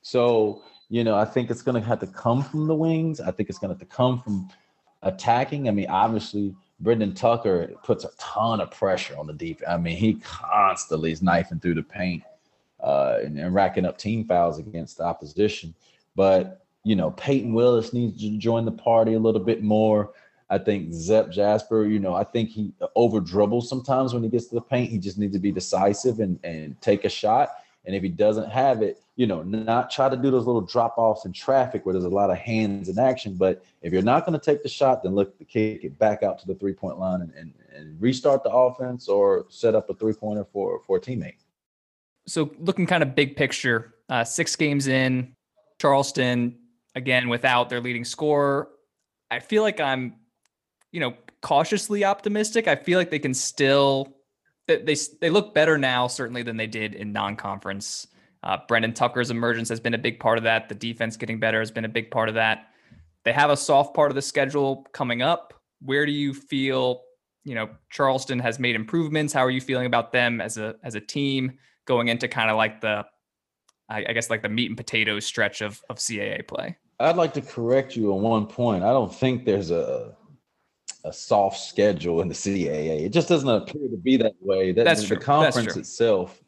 so 0.00 0.62
you 0.94 1.02
know, 1.02 1.16
I 1.16 1.24
think 1.24 1.50
it's 1.50 1.62
going 1.62 1.80
to 1.80 1.88
have 1.88 2.00
to 2.00 2.06
come 2.06 2.42
from 2.42 2.66
the 2.66 2.74
wings. 2.74 3.20
I 3.20 3.30
think 3.30 3.48
it's 3.48 3.58
going 3.58 3.70
to 3.70 3.74
have 3.74 3.88
to 3.88 3.96
come 3.96 4.20
from 4.20 4.48
attacking. 5.02 5.68
I 5.68 5.72
mean, 5.72 5.88
obviously, 5.88 6.54
Brendan 6.80 7.14
Tucker 7.14 7.72
puts 7.82 8.04
a 8.04 8.10
ton 8.18 8.60
of 8.60 8.70
pressure 8.70 9.16
on 9.18 9.26
the 9.26 9.32
defense. 9.32 9.68
I 9.68 9.76
mean, 9.76 9.96
he 9.96 10.14
constantly 10.22 11.12
is 11.12 11.22
knifing 11.22 11.60
through 11.60 11.74
the 11.74 11.82
paint 11.82 12.22
uh, 12.80 13.18
and, 13.24 13.38
and 13.38 13.54
racking 13.54 13.86
up 13.86 13.98
team 13.98 14.26
fouls 14.26 14.58
against 14.58 14.98
the 14.98 15.04
opposition. 15.04 15.74
But 16.14 16.64
you 16.84 16.96
know, 16.96 17.12
Peyton 17.12 17.54
Willis 17.54 17.94
needs 17.94 18.20
to 18.20 18.36
join 18.36 18.66
the 18.66 18.70
party 18.70 19.14
a 19.14 19.18
little 19.18 19.40
bit 19.40 19.62
more. 19.62 20.12
I 20.50 20.58
think 20.58 20.92
Zep 20.92 21.30
Jasper, 21.30 21.86
you 21.86 21.98
know, 21.98 22.14
I 22.14 22.24
think 22.24 22.50
he 22.50 22.72
over 22.94 23.20
dribbles 23.20 23.68
sometimes 23.68 24.12
when 24.12 24.22
he 24.22 24.28
gets 24.28 24.46
to 24.46 24.54
the 24.54 24.60
paint. 24.60 24.90
He 24.90 24.98
just 24.98 25.18
needs 25.18 25.32
to 25.32 25.38
be 25.38 25.50
decisive 25.50 26.20
and, 26.20 26.38
and 26.44 26.80
take 26.80 27.04
a 27.04 27.08
shot. 27.08 27.50
And 27.86 27.94
if 27.94 28.02
he 28.02 28.08
doesn't 28.08 28.50
have 28.50 28.82
it, 28.82 29.02
you 29.16 29.26
know, 29.26 29.42
not 29.42 29.90
try 29.90 30.08
to 30.08 30.16
do 30.16 30.30
those 30.30 30.46
little 30.46 30.60
drop 30.60 30.94
offs 30.96 31.24
in 31.24 31.32
traffic 31.32 31.84
where 31.84 31.92
there's 31.92 32.04
a 32.04 32.08
lot 32.08 32.30
of 32.30 32.36
hands 32.36 32.88
in 32.88 32.98
action. 32.98 33.36
But 33.36 33.64
if 33.82 33.92
you're 33.92 34.02
not 34.02 34.26
going 34.26 34.38
to 34.38 34.44
take 34.44 34.62
the 34.62 34.68
shot, 34.68 35.02
then 35.02 35.14
look 35.14 35.38
to 35.38 35.44
kick 35.44 35.84
it 35.84 35.98
back 35.98 36.22
out 36.22 36.38
to 36.40 36.46
the 36.46 36.54
three 36.54 36.72
point 36.72 36.98
line 36.98 37.20
and, 37.20 37.32
and, 37.34 37.54
and 37.74 38.00
restart 38.00 38.42
the 38.42 38.50
offense 38.50 39.08
or 39.08 39.46
set 39.48 39.74
up 39.74 39.88
a 39.88 39.94
three 39.94 40.14
pointer 40.14 40.44
for, 40.44 40.80
for 40.86 40.96
a 40.96 41.00
teammate. 41.00 41.36
So, 42.26 42.50
looking 42.58 42.86
kind 42.86 43.02
of 43.02 43.14
big 43.14 43.36
picture, 43.36 43.94
uh, 44.08 44.24
six 44.24 44.56
games 44.56 44.86
in, 44.86 45.34
Charleston, 45.78 46.56
again, 46.94 47.28
without 47.28 47.68
their 47.68 47.80
leading 47.80 48.04
scorer, 48.04 48.70
I 49.30 49.40
feel 49.40 49.62
like 49.62 49.78
I'm, 49.80 50.14
you 50.94 51.00
know, 51.00 51.14
cautiously 51.42 52.04
optimistic. 52.04 52.68
I 52.68 52.76
feel 52.76 52.98
like 52.98 53.10
they 53.10 53.18
can 53.18 53.34
still. 53.34 54.16
They, 54.66 54.80
they, 54.80 54.96
they 55.20 55.28
look 55.28 55.52
better 55.52 55.76
now, 55.76 56.06
certainly, 56.06 56.42
than 56.42 56.56
they 56.56 56.66
did 56.66 56.94
in 56.94 57.12
non 57.12 57.36
conference 57.36 58.06
uh, 58.44 58.58
Brendan 58.68 58.92
Tucker's 58.92 59.30
emergence 59.30 59.70
has 59.70 59.80
been 59.80 59.94
a 59.94 59.98
big 59.98 60.20
part 60.20 60.36
of 60.36 60.44
that. 60.44 60.68
The 60.68 60.74
defense 60.74 61.16
getting 61.16 61.40
better 61.40 61.58
has 61.58 61.70
been 61.70 61.86
a 61.86 61.88
big 61.88 62.10
part 62.10 62.28
of 62.28 62.34
that. 62.34 62.68
They 63.24 63.32
have 63.32 63.48
a 63.48 63.56
soft 63.56 63.94
part 63.94 64.10
of 64.10 64.14
the 64.14 64.22
schedule 64.22 64.86
coming 64.92 65.22
up. 65.22 65.54
Where 65.80 66.04
do 66.04 66.12
you 66.12 66.34
feel, 66.34 67.02
you 67.44 67.54
know, 67.54 67.70
Charleston 67.90 68.38
has 68.40 68.58
made 68.58 68.76
improvements? 68.76 69.32
How 69.32 69.40
are 69.40 69.50
you 69.50 69.62
feeling 69.62 69.86
about 69.86 70.12
them 70.12 70.42
as 70.42 70.58
a 70.58 70.74
as 70.84 70.94
a 70.94 71.00
team 71.00 71.58
going 71.86 72.08
into 72.08 72.28
kind 72.28 72.50
of 72.50 72.58
like 72.58 72.82
the, 72.82 73.06
I, 73.88 74.04
I 74.10 74.12
guess 74.12 74.28
like 74.28 74.42
the 74.42 74.50
meat 74.50 74.68
and 74.68 74.76
potatoes 74.76 75.24
stretch 75.24 75.62
of 75.62 75.80
of 75.88 75.96
CAA 75.96 76.46
play? 76.46 76.76
I'd 77.00 77.16
like 77.16 77.32
to 77.34 77.40
correct 77.40 77.96
you 77.96 78.12
on 78.12 78.20
one 78.20 78.46
point. 78.46 78.84
I 78.84 78.90
don't 78.90 79.12
think 79.12 79.46
there's 79.46 79.70
a 79.70 80.14
a 81.04 81.12
soft 81.12 81.60
schedule 81.60 82.22
in 82.22 82.28
the 82.28 82.34
CAA. 82.34 83.04
It 83.04 83.10
just 83.10 83.28
doesn't 83.28 83.48
appear 83.48 83.88
to 83.88 83.96
be 83.96 84.16
that 84.16 84.34
way. 84.40 84.72
That, 84.72 84.84
That's 84.84 85.02
the, 85.02 85.08
true. 85.08 85.16
The 85.18 85.24
conference 85.24 85.76
itself 85.76 86.42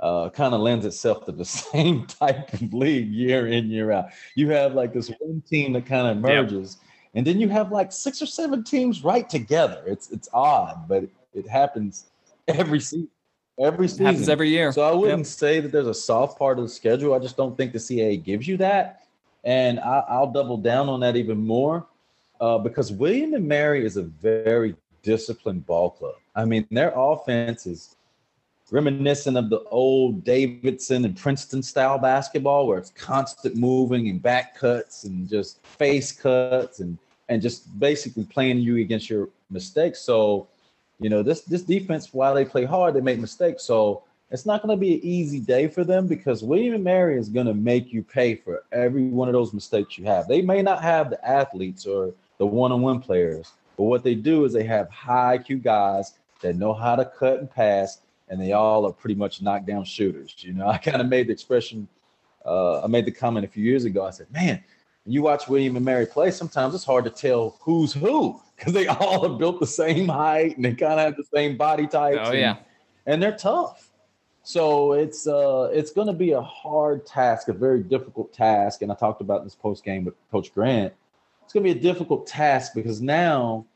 uh, 0.00 0.28
kind 0.30 0.52
of 0.54 0.60
lends 0.60 0.84
itself 0.84 1.24
to 1.26 1.32
the 1.32 1.44
same 1.72 2.06
type 2.06 2.52
of 2.52 2.74
league 2.74 3.08
year 3.08 3.46
in 3.46 3.70
year 3.70 3.92
out. 3.92 4.06
You 4.34 4.50
have 4.50 4.74
like 4.74 4.92
this 4.92 5.10
one 5.20 5.42
team 5.48 5.72
that 5.74 5.86
kind 5.86 6.08
of 6.08 6.16
merges, 6.18 6.78
yep. 6.80 6.88
and 7.14 7.26
then 7.26 7.40
you 7.40 7.48
have 7.48 7.70
like 7.70 7.92
six 7.92 8.20
or 8.20 8.26
seven 8.26 8.64
teams 8.64 9.04
right 9.04 9.28
together. 9.28 9.82
It's 9.86 10.10
it's 10.10 10.28
odd, 10.32 10.88
but 10.88 11.04
it, 11.04 11.10
it 11.34 11.48
happens 11.48 12.06
every 12.48 12.80
season. 12.80 13.08
Every 13.58 13.86
season 13.86 14.06
happens 14.06 14.28
every 14.28 14.48
year. 14.48 14.72
So 14.72 14.82
I 14.82 14.92
wouldn't 14.92 15.20
yep. 15.20 15.26
say 15.26 15.60
that 15.60 15.70
there's 15.70 15.86
a 15.86 15.94
soft 15.94 16.38
part 16.38 16.58
of 16.58 16.64
the 16.64 16.70
schedule. 16.70 17.14
I 17.14 17.20
just 17.20 17.36
don't 17.36 17.56
think 17.56 17.72
the 17.72 17.78
CAA 17.78 18.24
gives 18.24 18.48
you 18.48 18.56
that, 18.56 19.02
and 19.44 19.78
I, 19.78 20.18
will 20.18 20.32
double 20.32 20.56
down 20.56 20.88
on 20.88 20.98
that 21.00 21.16
even 21.16 21.38
more 21.38 21.86
uh, 22.42 22.58
because 22.58 22.90
William 22.90 23.34
and 23.34 23.46
Mary 23.46 23.86
is 23.86 23.96
a 23.96 24.02
very 24.02 24.74
disciplined 25.02 25.64
ball 25.64 25.90
club. 25.90 26.16
I 26.34 26.44
mean, 26.44 26.66
their 26.72 26.92
offense 26.94 27.66
is 27.66 27.94
reminiscent 28.72 29.36
of 29.36 29.48
the 29.48 29.60
old 29.70 30.24
Davidson 30.24 31.04
and 31.04 31.16
Princeton 31.16 31.62
style 31.62 31.98
basketball 31.98 32.66
where 32.66 32.78
it's 32.78 32.90
constant 32.90 33.54
moving 33.54 34.08
and 34.08 34.20
back 34.20 34.56
cuts 34.56 35.04
and 35.04 35.28
just 35.28 35.64
face 35.64 36.10
cuts 36.10 36.80
and 36.80 36.98
and 37.28 37.40
just 37.40 37.78
basically 37.78 38.24
playing 38.24 38.58
you 38.58 38.78
against 38.78 39.08
your 39.08 39.28
mistakes. 39.50 40.00
So, 40.00 40.48
you 40.98 41.10
know, 41.10 41.22
this 41.22 41.42
this 41.42 41.62
defense, 41.62 42.12
while 42.12 42.34
they 42.34 42.44
play 42.44 42.64
hard, 42.64 42.94
they 42.94 43.00
make 43.00 43.20
mistakes. 43.20 43.62
So 43.62 44.02
it's 44.32 44.46
not 44.46 44.62
going 44.62 44.76
to 44.76 44.80
be 44.80 44.94
an 44.94 45.00
easy 45.04 45.38
day 45.38 45.68
for 45.68 45.84
them 45.84 46.08
because 46.08 46.42
William 46.42 46.74
and 46.74 46.82
Mary 46.82 47.18
is 47.18 47.28
going 47.28 47.46
to 47.46 47.54
make 47.54 47.92
you 47.92 48.02
pay 48.02 48.34
for 48.34 48.64
every 48.72 49.04
one 49.04 49.28
of 49.28 49.32
those 49.32 49.54
mistakes 49.54 49.96
you 49.96 50.06
have. 50.06 50.26
They 50.26 50.42
may 50.42 50.60
not 50.60 50.82
have 50.82 51.10
the 51.10 51.24
athletes 51.24 51.86
or 51.86 52.14
the 52.42 52.46
one-on-one 52.46 52.98
players, 52.98 53.52
but 53.76 53.84
what 53.84 54.02
they 54.02 54.16
do 54.16 54.44
is 54.44 54.52
they 54.52 54.64
have 54.64 54.90
high 54.90 55.38
IQ 55.38 55.62
guys 55.62 56.14
that 56.40 56.56
know 56.56 56.74
how 56.74 56.96
to 56.96 57.04
cut 57.04 57.38
and 57.38 57.48
pass 57.48 58.00
and 58.28 58.40
they 58.40 58.50
all 58.50 58.84
are 58.84 58.92
pretty 58.92 59.14
much 59.14 59.40
knockdown 59.40 59.84
shooters. 59.84 60.34
You 60.38 60.52
know, 60.54 60.66
I 60.76 60.76
kind 60.76 61.00
of 61.00 61.06
made 61.06 61.28
the 61.28 61.32
expression, 61.32 61.86
uh, 62.44 62.82
I 62.82 62.88
made 62.88 63.04
the 63.04 63.12
comment 63.12 63.46
a 63.46 63.48
few 63.48 63.62
years 63.62 63.84
ago. 63.84 64.04
I 64.04 64.10
said, 64.10 64.26
man, 64.32 64.60
you 65.06 65.22
watch 65.22 65.46
William 65.46 65.76
and 65.76 65.84
Mary 65.84 66.04
play, 66.04 66.32
sometimes 66.32 66.74
it's 66.74 66.84
hard 66.84 67.04
to 67.04 67.10
tell 67.10 67.58
who's 67.60 67.92
who 67.92 68.40
because 68.56 68.72
they 68.72 68.86
all 68.88 69.24
are 69.24 69.38
built 69.38 69.60
the 69.60 69.66
same 69.68 70.08
height 70.08 70.56
and 70.56 70.64
they 70.64 70.74
kind 70.74 70.94
of 70.94 70.98
have 70.98 71.16
the 71.16 71.26
same 71.32 71.56
body 71.56 71.86
types. 71.86 72.18
Oh, 72.22 72.30
and, 72.30 72.40
yeah. 72.40 72.56
And 73.06 73.22
they're 73.22 73.36
tough. 73.36 73.88
So 74.42 74.94
it's 74.94 75.28
uh 75.28 75.70
it's 75.72 75.92
going 75.92 76.08
to 76.08 76.12
be 76.12 76.32
a 76.32 76.42
hard 76.42 77.06
task, 77.06 77.46
a 77.46 77.52
very 77.52 77.84
difficult 77.84 78.32
task. 78.32 78.82
And 78.82 78.90
I 78.90 78.96
talked 78.96 79.20
about 79.20 79.44
this 79.44 79.54
post 79.54 79.84
game 79.84 80.04
with 80.04 80.14
Coach 80.32 80.52
Grant. 80.52 80.92
It's 81.44 81.52
going 81.52 81.66
to 81.66 81.74
be 81.74 81.78
a 81.78 81.82
difficult 81.82 82.26
task 82.26 82.72
because 82.74 83.00
now, 83.00 83.66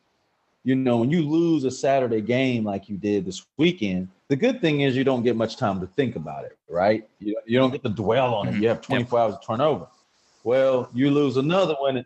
you 0.65 0.75
know, 0.75 0.99
when 0.99 1.11
you 1.11 1.29
lose 1.29 1.65
a 1.65 1.71
Saturday 1.71 2.21
game 2.21 2.65
like 2.65 2.89
you 2.89 2.97
did 2.97 3.25
this 3.25 3.45
weekend, 3.57 4.09
the 4.29 4.37
good 4.37 4.61
thing 4.61 4.81
is 4.81 4.97
you 4.97 5.05
don't 5.05 5.23
get 5.23 5.37
much 5.37 5.57
time 5.57 5.81
to 5.81 5.87
think 5.87 6.17
about 6.17 6.45
it, 6.45 6.59
right? 6.69 7.09
You, 7.21 7.39
you 7.47 7.59
don't 7.59 7.71
get 7.71 7.83
to 7.85 7.89
dwell 7.89 8.35
on 8.35 8.49
it. 8.49 8.55
You 8.57 8.69
have 8.69 8.81
24 8.83 9.19
hours 9.19 9.35
to 9.39 9.47
turn 9.47 9.61
over. 9.61 9.87
Well, 10.43 10.89
you 10.95 11.11
lose 11.11 11.37
another 11.37 11.75
one. 11.79 12.05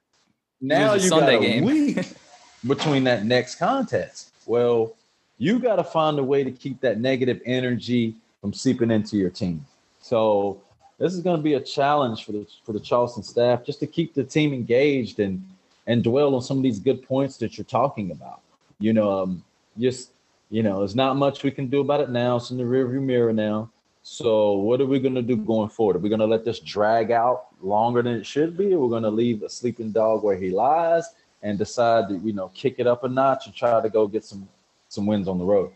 Now 0.60 0.94
you 0.94 1.08
got 1.08 1.28
a 1.28 1.38
game. 1.38 1.64
week 1.64 1.98
between 2.66 3.04
that 3.04 3.24
next 3.24 3.56
contest. 3.56 4.32
Well, 4.46 4.94
you 5.38 5.58
got 5.58 5.76
to 5.76 5.84
find 5.84 6.18
a 6.18 6.24
way 6.24 6.44
to 6.44 6.50
keep 6.50 6.80
that 6.80 7.00
negative 7.00 7.40
energy 7.46 8.16
from 8.40 8.52
seeping 8.52 8.90
into 8.90 9.16
your 9.16 9.30
team. 9.30 9.64
So 10.00 10.60
this 11.00 11.14
is 11.14 11.20
going 11.20 11.38
to 11.38 11.42
be 11.42 11.54
a 11.54 11.60
challenge 11.60 12.24
for 12.24 12.32
the 12.32 12.46
for 12.64 12.72
the 12.72 12.78
Charleston 12.78 13.22
staff 13.22 13.64
just 13.64 13.80
to 13.80 13.86
keep 13.86 14.14
the 14.14 14.22
team 14.22 14.52
engaged 14.52 15.18
and 15.18 15.42
and 15.86 16.04
dwell 16.04 16.34
on 16.34 16.42
some 16.42 16.58
of 16.58 16.62
these 16.62 16.78
good 16.78 17.02
points 17.02 17.38
that 17.38 17.58
you're 17.58 17.64
talking 17.64 18.12
about. 18.12 18.42
You 18.78 18.92
know, 18.92 19.22
um, 19.22 19.42
just 19.78 20.10
you 20.50 20.62
know, 20.62 20.78
there's 20.78 20.94
not 20.94 21.16
much 21.16 21.42
we 21.42 21.50
can 21.50 21.68
do 21.68 21.80
about 21.80 22.00
it 22.00 22.10
now. 22.10 22.36
It's 22.36 22.50
in 22.50 22.58
the 22.58 22.64
rearview 22.64 23.02
mirror 23.02 23.32
now. 23.32 23.70
So 24.02 24.52
what 24.52 24.80
are 24.80 24.86
we 24.86 24.98
going 24.98 25.14
to 25.14 25.22
do 25.22 25.36
going 25.36 25.68
forward? 25.68 25.96
Are 25.96 26.00
we 26.00 26.08
going 26.08 26.20
to 26.20 26.26
let 26.26 26.44
this 26.44 26.58
drag 26.60 27.10
out 27.10 27.46
longer 27.62 28.02
than 28.02 28.14
it 28.14 28.26
should 28.26 28.56
be? 28.56 28.74
We're 28.74 28.88
going 28.88 29.02
to 29.02 29.10
leave 29.10 29.42
a 29.42 29.48
sleeping 29.48 29.92
dog 29.92 30.22
where 30.22 30.36
he 30.36 30.50
lies 30.50 31.04
and 31.42 31.58
decide 31.58 32.08
to, 32.08 32.16
you 32.18 32.32
know, 32.32 32.48
kick 32.48 32.76
it 32.78 32.86
up 32.86 33.04
a 33.04 33.08
notch 33.08 33.46
and 33.46 33.54
try 33.54 33.80
to 33.80 33.88
go 33.88 34.06
get 34.06 34.24
some 34.24 34.48
some 34.88 35.06
wins 35.06 35.28
on 35.28 35.38
the 35.38 35.44
road? 35.44 35.72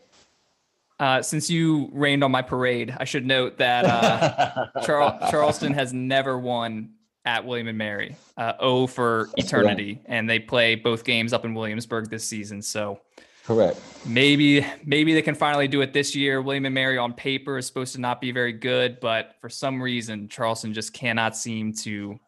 Uh, 1.01 1.21
since 1.23 1.51
you 1.51 1.91
rained 1.93 2.23
on 2.23 2.31
my 2.31 2.43
parade, 2.43 2.95
I 2.99 3.05
should 3.05 3.27
note 3.27 3.59
that 3.59 3.85
uh, 3.85 4.67
Char- 4.85 5.19
Charleston 5.31 5.73
has 5.75 5.93
never 5.93 6.39
won 6.39 6.91
at 7.25 7.45
William 7.45 7.69
and 7.69 7.79
Mary. 7.79 8.17
Uh, 8.37 8.53
o 8.61 8.87
for 8.87 9.29
eternity, 9.37 10.01
and 10.07 10.29
they 10.29 10.39
play 10.39 10.75
both 10.75 11.05
games 11.05 11.33
up 11.33 11.45
in 11.45 11.55
Williamsburg 11.55 12.11
this 12.11 12.27
season. 12.27 12.63
So 12.63 13.01
Correct. 13.45 13.79
Maybe 14.07 14.65
maybe 14.85 15.13
they 15.13 15.21
can 15.21 15.35
finally 15.35 15.69
do 15.69 15.83
it 15.83 15.93
this 15.93 16.17
year. 16.17 16.41
William 16.41 16.65
and 16.65 16.75
Mary 16.75 16.97
on 16.97 17.13
paper 17.13 17.59
is 17.59 17.67
supposed 17.67 17.95
to 17.95 18.01
not 18.01 18.21
be 18.21 18.33
very 18.33 18.53
good, 18.53 19.01
but 19.01 19.35
for 19.41 19.51
some 19.51 19.83
reason 19.83 20.29
Charleston 20.29 20.73
just 20.73 20.95
cannot 20.95 21.37
seem 21.37 21.75
to 21.75 22.19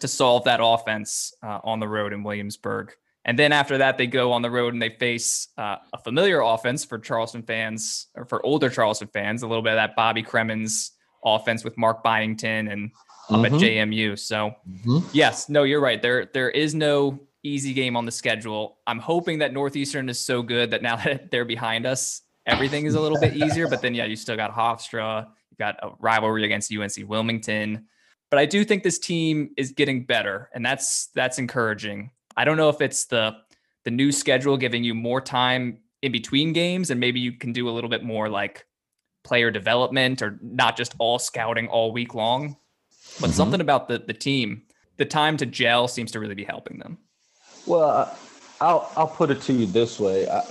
to 0.00 0.08
solve 0.08 0.44
that 0.44 0.60
offense 0.62 1.32
uh, 1.42 1.60
on 1.64 1.80
the 1.80 1.88
road 1.88 2.12
in 2.12 2.22
Williamsburg. 2.22 2.92
And 3.24 3.38
then 3.38 3.52
after 3.52 3.78
that, 3.78 3.96
they 3.96 4.06
go 4.06 4.32
on 4.32 4.42
the 4.42 4.50
road 4.50 4.74
and 4.74 4.82
they 4.82 4.90
face 4.90 5.48
uh, 5.56 5.76
a 5.92 5.98
familiar 5.98 6.40
offense 6.40 6.84
for 6.84 6.98
Charleston 6.98 7.42
fans 7.42 8.08
or 8.14 8.26
for 8.26 8.44
older 8.44 8.68
Charleston 8.68 9.08
fans, 9.08 9.42
a 9.42 9.46
little 9.46 9.62
bit 9.62 9.70
of 9.70 9.76
that 9.76 9.96
Bobby 9.96 10.22
Cremins 10.22 10.90
offense 11.24 11.64
with 11.64 11.76
Mark 11.78 12.02
Byington 12.02 12.68
and 12.68 12.90
up 13.30 13.40
mm-hmm. 13.40 13.54
at 13.54 13.60
JMU. 13.60 14.18
So 14.18 14.54
mm-hmm. 14.68 14.98
yes, 15.12 15.48
no, 15.48 15.62
you're 15.62 15.80
right. 15.80 16.00
There 16.00 16.26
there 16.26 16.50
is 16.50 16.74
no 16.74 17.18
easy 17.42 17.72
game 17.72 17.96
on 17.96 18.04
the 18.04 18.12
schedule. 18.12 18.78
I'm 18.86 18.98
hoping 18.98 19.38
that 19.38 19.52
Northeastern 19.52 20.08
is 20.08 20.18
so 20.18 20.42
good 20.42 20.70
that 20.70 20.82
now 20.82 20.96
that 21.04 21.30
they're 21.30 21.44
behind 21.44 21.86
us, 21.86 22.22
everything 22.46 22.86
is 22.86 22.94
a 22.94 23.00
little 23.00 23.18
bit 23.18 23.36
easier. 23.42 23.68
But 23.68 23.82
then 23.82 23.94
yeah, 23.94 24.04
you 24.04 24.16
still 24.16 24.36
got 24.36 24.54
Hofstra, 24.54 25.26
you've 25.50 25.58
got 25.58 25.76
a 25.82 25.90
rivalry 25.98 26.44
against 26.44 26.72
UNC 26.72 27.08
Wilmington. 27.08 27.86
But 28.30 28.38
I 28.38 28.46
do 28.46 28.64
think 28.64 28.82
this 28.82 28.98
team 28.98 29.50
is 29.56 29.72
getting 29.72 30.04
better, 30.04 30.50
and 30.54 30.64
that's 30.64 31.06
that's 31.14 31.38
encouraging. 31.38 32.10
I 32.36 32.44
don't 32.44 32.56
know 32.56 32.68
if 32.68 32.80
it's 32.80 33.06
the 33.06 33.36
the 33.84 33.90
new 33.90 34.12
schedule 34.12 34.56
giving 34.56 34.82
you 34.82 34.94
more 34.94 35.20
time 35.20 35.78
in 36.02 36.12
between 36.12 36.52
games, 36.52 36.90
and 36.90 37.00
maybe 37.00 37.20
you 37.20 37.32
can 37.32 37.52
do 37.52 37.68
a 37.68 37.72
little 37.72 37.90
bit 37.90 38.02
more 38.02 38.28
like 38.28 38.66
player 39.22 39.50
development 39.50 40.22
or 40.22 40.38
not 40.42 40.76
just 40.76 40.94
all 40.98 41.18
scouting 41.18 41.68
all 41.68 41.92
week 41.92 42.14
long. 42.14 42.56
But 43.20 43.28
mm-hmm. 43.28 43.36
something 43.36 43.60
about 43.60 43.88
the 43.88 43.98
the 43.98 44.14
team, 44.14 44.62
the 44.96 45.04
time 45.04 45.36
to 45.38 45.46
gel 45.46 45.88
seems 45.88 46.12
to 46.12 46.20
really 46.20 46.34
be 46.34 46.44
helping 46.44 46.78
them. 46.78 46.98
Well, 47.66 48.16
I'll 48.60 48.90
I'll 48.96 49.08
put 49.08 49.30
it 49.30 49.40
to 49.42 49.52
you 49.52 49.66
this 49.66 49.98
way. 49.98 50.28
I, 50.28 50.42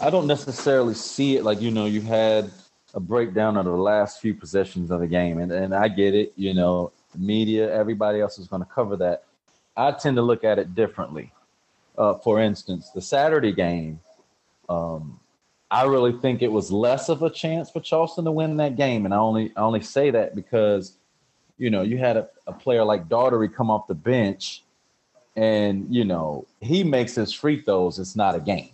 I 0.00 0.10
don't 0.10 0.26
necessarily 0.26 0.94
see 0.94 1.36
it 1.36 1.44
like 1.44 1.60
you 1.60 1.70
know 1.70 1.86
you 1.86 2.00
had 2.00 2.50
a 2.94 3.00
breakdown 3.00 3.56
of 3.56 3.64
the 3.64 3.72
last 3.72 4.20
few 4.20 4.34
possessions 4.34 4.90
of 4.90 5.00
the 5.00 5.06
game, 5.06 5.38
and 5.38 5.52
and 5.52 5.74
I 5.74 5.88
get 5.88 6.14
it. 6.14 6.32
You 6.36 6.54
know, 6.54 6.92
the 7.12 7.18
media, 7.18 7.72
everybody 7.72 8.20
else 8.20 8.38
is 8.38 8.48
going 8.48 8.62
to 8.62 8.68
cover 8.68 8.96
that. 8.98 9.24
I 9.80 9.92
tend 9.92 10.16
to 10.16 10.22
look 10.22 10.44
at 10.44 10.58
it 10.58 10.74
differently. 10.74 11.32
Uh, 11.96 12.14
for 12.18 12.40
instance, 12.40 12.90
the 12.90 13.00
Saturday 13.00 13.52
game, 13.52 14.00
um, 14.68 15.18
I 15.70 15.84
really 15.84 16.12
think 16.12 16.42
it 16.42 16.50
was 16.50 16.70
less 16.70 17.08
of 17.08 17.22
a 17.22 17.30
chance 17.30 17.70
for 17.70 17.80
Charleston 17.80 18.24
to 18.24 18.32
win 18.32 18.56
that 18.58 18.76
game, 18.76 19.04
and 19.04 19.14
I 19.14 19.18
only 19.18 19.52
I 19.56 19.60
only 19.60 19.82
say 19.82 20.10
that 20.10 20.34
because, 20.34 20.96
you 21.58 21.70
know, 21.70 21.82
you 21.82 21.98
had 21.98 22.16
a, 22.16 22.28
a 22.46 22.52
player 22.52 22.84
like 22.84 23.08
Doherty 23.08 23.52
come 23.52 23.70
off 23.70 23.86
the 23.86 23.94
bench, 23.94 24.64
and 25.36 25.86
you 25.94 26.04
know 26.04 26.46
he 26.60 26.82
makes 26.84 27.14
his 27.14 27.32
free 27.32 27.62
throws. 27.62 27.98
It's 27.98 28.16
not 28.16 28.34
a 28.34 28.40
game. 28.40 28.70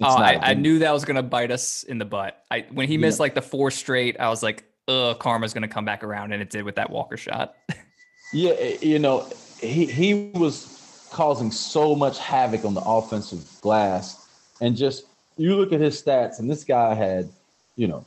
It's 0.00 0.08
oh, 0.08 0.16
I, 0.16 0.50
I, 0.50 0.54
knew 0.54 0.78
that 0.80 0.92
was 0.92 1.04
gonna 1.04 1.22
bite 1.22 1.50
us 1.50 1.82
in 1.82 1.98
the 1.98 2.04
butt. 2.04 2.42
I 2.50 2.66
when 2.70 2.88
he 2.88 2.96
missed 2.96 3.18
yeah. 3.18 3.24
like 3.24 3.34
the 3.34 3.42
four 3.42 3.70
straight, 3.70 4.18
I 4.18 4.28
was 4.28 4.42
like, 4.42 4.64
"Ugh, 4.88 5.18
karma's 5.18 5.52
gonna 5.52 5.68
come 5.68 5.84
back 5.84 6.02
around," 6.02 6.32
and 6.32 6.40
it 6.40 6.50
did 6.50 6.64
with 6.64 6.76
that 6.76 6.90
Walker 6.90 7.16
shot. 7.16 7.54
yeah, 8.32 8.54
you 8.80 8.98
know, 8.98 9.28
he 9.62 9.86
he 9.86 10.30
was 10.34 11.08
causing 11.10 11.50
so 11.50 11.94
much 11.94 12.18
havoc 12.18 12.64
on 12.64 12.74
the 12.74 12.82
offensive 12.82 13.44
glass, 13.60 14.26
and 14.60 14.76
just 14.76 15.04
you 15.36 15.56
look 15.56 15.72
at 15.72 15.80
his 15.80 16.00
stats, 16.02 16.38
and 16.38 16.50
this 16.50 16.64
guy 16.64 16.94
had, 16.94 17.28
you 17.76 17.86
know, 17.86 18.04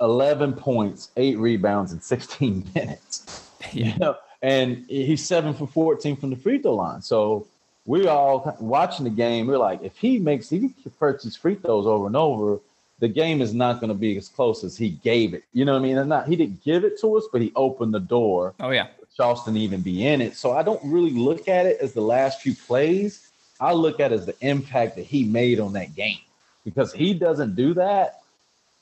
eleven 0.00 0.52
points, 0.52 1.10
eight 1.16 1.38
rebounds 1.38 1.92
in 1.92 2.00
sixteen 2.00 2.64
minutes. 2.74 3.48
Yeah. 3.72 3.86
You 3.86 3.98
know, 3.98 4.16
and 4.42 4.84
he's 4.88 5.24
seven 5.24 5.54
for 5.54 5.66
fourteen 5.66 6.16
from 6.16 6.30
the 6.30 6.36
free 6.36 6.58
throw 6.58 6.74
line. 6.74 7.02
So 7.02 7.46
we 7.86 8.06
all 8.06 8.56
watching 8.60 9.04
the 9.04 9.10
game. 9.10 9.46
We're 9.46 9.58
like, 9.58 9.82
if 9.82 9.96
he 9.96 10.18
makes, 10.18 10.48
he 10.48 10.70
converts 10.82 11.24
his 11.24 11.36
free 11.36 11.56
throws 11.56 11.86
over 11.86 12.06
and 12.06 12.16
over, 12.16 12.60
the 13.00 13.08
game 13.08 13.40
is 13.40 13.52
not 13.52 13.80
going 13.80 13.88
to 13.88 13.94
be 13.94 14.16
as 14.16 14.28
close 14.28 14.62
as 14.62 14.76
he 14.76 14.90
gave 14.90 15.34
it. 15.34 15.42
You 15.52 15.64
know 15.64 15.72
what 15.72 15.80
I 15.80 15.82
mean? 15.82 15.98
And 15.98 16.08
not 16.08 16.28
he 16.28 16.36
didn't 16.36 16.62
give 16.64 16.84
it 16.84 17.00
to 17.00 17.16
us, 17.16 17.24
but 17.32 17.40
he 17.40 17.52
opened 17.56 17.94
the 17.94 18.00
door. 18.00 18.54
Oh 18.60 18.70
yeah, 18.70 18.88
Charleston 19.16 19.56
even 19.56 19.80
be 19.82 20.06
in 20.06 20.20
it. 20.20 20.36
So 20.36 20.52
I 20.52 20.62
don't 20.62 20.80
really 20.84 21.10
look 21.10 21.48
at 21.48 21.66
it 21.66 21.78
as 21.80 21.92
the 21.92 22.00
last 22.00 22.40
few 22.40 22.54
plays. 22.54 23.30
I 23.60 23.72
look 23.72 24.00
at 24.00 24.12
it 24.12 24.16
as 24.16 24.26
the 24.26 24.36
impact 24.40 24.96
that 24.96 25.04
he 25.04 25.24
made 25.24 25.60
on 25.60 25.74
that 25.74 25.94
game 25.94 26.18
because 26.64 26.92
he 26.92 27.14
doesn't 27.14 27.54
do 27.54 27.74
that. 27.74 28.22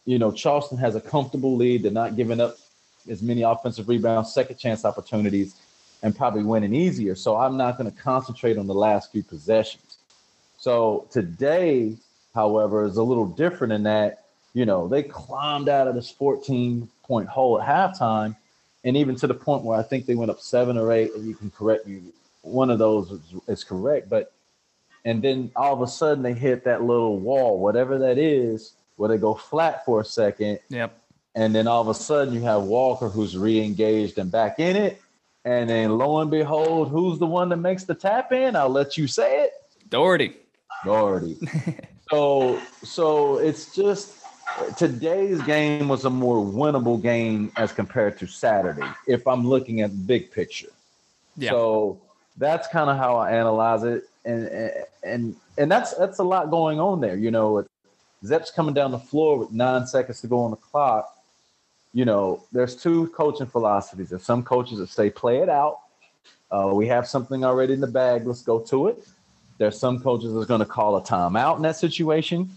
You 0.06 0.18
know, 0.18 0.32
Charleston 0.32 0.78
has 0.78 0.94
a 0.94 1.00
comfortable 1.00 1.56
lead. 1.56 1.82
They're 1.82 1.92
not 1.92 2.16
giving 2.16 2.40
up 2.40 2.56
as 3.08 3.22
many 3.22 3.42
offensive 3.42 3.88
rebounds, 3.88 4.32
second 4.32 4.56
chance 4.56 4.84
opportunities, 4.84 5.54
and 6.02 6.16
probably 6.16 6.42
winning 6.42 6.74
easier. 6.74 7.14
So 7.14 7.36
I'm 7.36 7.56
not 7.56 7.76
going 7.76 7.90
to 7.90 7.96
concentrate 7.96 8.56
on 8.56 8.66
the 8.66 8.74
last 8.74 9.12
few 9.12 9.22
possessions. 9.22 9.98
So 10.58 11.06
today, 11.10 11.96
however, 12.34 12.84
is 12.84 12.96
a 12.96 13.02
little 13.02 13.26
different 13.26 13.72
in 13.72 13.82
that, 13.84 14.24
you 14.54 14.64
know, 14.64 14.88
they 14.88 15.02
climbed 15.02 15.68
out 15.68 15.88
of 15.88 15.94
this 15.94 16.10
14 16.10 16.88
point 17.02 17.28
hole 17.28 17.60
at 17.60 17.66
halftime 17.66 18.36
and 18.84 18.96
even 18.96 19.14
to 19.16 19.26
the 19.26 19.34
point 19.34 19.64
where 19.64 19.78
I 19.78 19.82
think 19.82 20.06
they 20.06 20.14
went 20.14 20.30
up 20.30 20.40
seven 20.40 20.78
or 20.78 20.92
eight, 20.92 21.14
and 21.14 21.26
you 21.26 21.34
can 21.34 21.50
correct 21.50 21.86
me. 21.86 22.00
One 22.42 22.70
of 22.70 22.78
those 22.78 23.10
is, 23.10 23.20
is, 23.48 23.64
correct, 23.64 24.08
but 24.08 24.32
and 25.04 25.22
then 25.22 25.50
all 25.56 25.74
of 25.74 25.82
a 25.82 25.86
sudden 25.86 26.22
they 26.22 26.32
hit 26.32 26.64
that 26.64 26.82
little 26.82 27.18
wall, 27.18 27.58
whatever 27.58 27.98
that 27.98 28.18
is, 28.18 28.72
where 28.96 29.08
they 29.08 29.18
go 29.18 29.34
flat 29.34 29.84
for 29.84 30.00
a 30.00 30.04
second. 30.04 30.58
Yep. 30.68 30.98
And 31.34 31.54
then 31.54 31.66
all 31.66 31.80
of 31.80 31.88
a 31.88 31.94
sudden 31.94 32.34
you 32.34 32.40
have 32.42 32.62
Walker 32.62 33.08
who's 33.08 33.36
re-engaged 33.36 34.18
and 34.18 34.30
back 34.30 34.58
in 34.58 34.76
it. 34.76 35.00
And 35.44 35.70
then 35.70 35.96
lo 35.96 36.18
and 36.20 36.30
behold, 36.30 36.90
who's 36.90 37.18
the 37.18 37.26
one 37.26 37.48
that 37.50 37.56
makes 37.56 37.84
the 37.84 37.94
tap 37.94 38.32
in? 38.32 38.56
I'll 38.56 38.68
let 38.68 38.98
you 38.98 39.06
say 39.06 39.44
it. 39.44 39.52
Doherty. 39.88 40.36
Doherty. 40.84 41.38
so 42.10 42.60
so 42.82 43.38
it's 43.38 43.74
just 43.74 44.19
today's 44.76 45.40
game 45.42 45.88
was 45.88 46.04
a 46.04 46.10
more 46.10 46.44
winnable 46.44 47.00
game 47.00 47.52
as 47.56 47.72
compared 47.72 48.18
to 48.18 48.26
Saturday, 48.26 48.86
if 49.06 49.26
I'm 49.26 49.46
looking 49.46 49.80
at 49.80 49.90
the 49.90 49.96
big 49.96 50.30
picture. 50.30 50.68
Yeah. 51.36 51.50
So 51.50 52.00
that's 52.36 52.68
kind 52.68 52.90
of 52.90 52.96
how 52.96 53.16
I 53.16 53.32
analyze 53.32 53.82
it. 53.84 54.04
And 54.24 54.72
and 55.02 55.36
and 55.56 55.70
that's 55.70 55.94
that's 55.94 56.18
a 56.18 56.22
lot 56.22 56.50
going 56.50 56.78
on 56.78 57.00
there. 57.00 57.16
You 57.16 57.30
know, 57.30 57.66
Zep's 58.24 58.50
coming 58.50 58.74
down 58.74 58.90
the 58.90 58.98
floor 58.98 59.38
with 59.38 59.50
nine 59.50 59.86
seconds 59.86 60.20
to 60.20 60.26
go 60.26 60.40
on 60.40 60.50
the 60.50 60.56
clock. 60.56 61.16
You 61.92 62.04
know, 62.04 62.44
there's 62.52 62.76
two 62.76 63.08
coaching 63.08 63.46
philosophies. 63.46 64.10
There's 64.10 64.22
some 64.22 64.42
coaches 64.42 64.78
that 64.78 64.88
say 64.88 65.10
play 65.10 65.38
it 65.38 65.48
out. 65.48 65.78
Uh, 66.50 66.70
we 66.74 66.86
have 66.88 67.08
something 67.08 67.44
already 67.44 67.72
in 67.72 67.80
the 67.80 67.86
bag. 67.86 68.26
Let's 68.26 68.42
go 68.42 68.60
to 68.60 68.88
it. 68.88 69.08
There's 69.58 69.78
some 69.78 70.00
coaches 70.00 70.34
that's 70.34 70.46
going 70.46 70.60
to 70.60 70.66
call 70.66 70.96
a 70.96 71.02
timeout 71.02 71.56
in 71.56 71.62
that 71.62 71.76
situation 71.76 72.50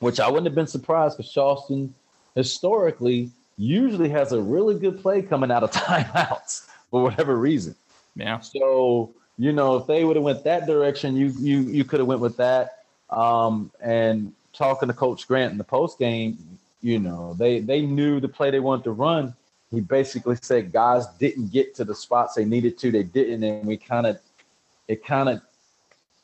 which 0.00 0.18
I 0.20 0.28
wouldn't 0.28 0.46
have 0.46 0.54
been 0.54 0.66
surprised 0.66 1.16
because 1.16 1.32
Charleston 1.32 1.94
historically 2.34 3.30
usually 3.56 4.08
has 4.08 4.32
a 4.32 4.40
really 4.40 4.74
good 4.78 5.00
play 5.00 5.22
coming 5.22 5.50
out 5.50 5.62
of 5.62 5.70
timeouts 5.72 6.66
for 6.90 7.02
whatever 7.02 7.36
reason. 7.36 7.74
Yeah. 8.16 8.40
So 8.40 9.14
you 9.38 9.52
know, 9.52 9.76
if 9.76 9.86
they 9.86 10.04
would 10.04 10.16
have 10.16 10.22
went 10.22 10.44
that 10.44 10.66
direction, 10.66 11.16
you 11.16 11.32
you 11.38 11.60
you 11.60 11.84
could 11.84 12.00
have 12.00 12.06
went 12.06 12.20
with 12.20 12.36
that. 12.36 12.84
Um, 13.08 13.70
and 13.80 14.32
talking 14.52 14.88
to 14.88 14.94
Coach 14.94 15.26
Grant 15.26 15.52
in 15.52 15.58
the 15.58 15.64
post 15.64 15.98
game, 15.98 16.36
you 16.82 16.98
know, 16.98 17.34
they 17.38 17.60
they 17.60 17.80
knew 17.80 18.20
the 18.20 18.28
play 18.28 18.50
they 18.50 18.60
wanted 18.60 18.84
to 18.84 18.92
run. 18.92 19.34
He 19.70 19.80
basically 19.80 20.36
said 20.42 20.72
guys 20.72 21.06
didn't 21.18 21.52
get 21.52 21.74
to 21.76 21.84
the 21.84 21.94
spots 21.94 22.34
they 22.34 22.44
needed 22.44 22.76
to. 22.78 22.90
They 22.90 23.02
didn't, 23.02 23.42
and 23.42 23.66
we 23.66 23.76
kind 23.76 24.06
of 24.06 24.18
it 24.88 25.04
kind 25.04 25.28
of 25.28 25.40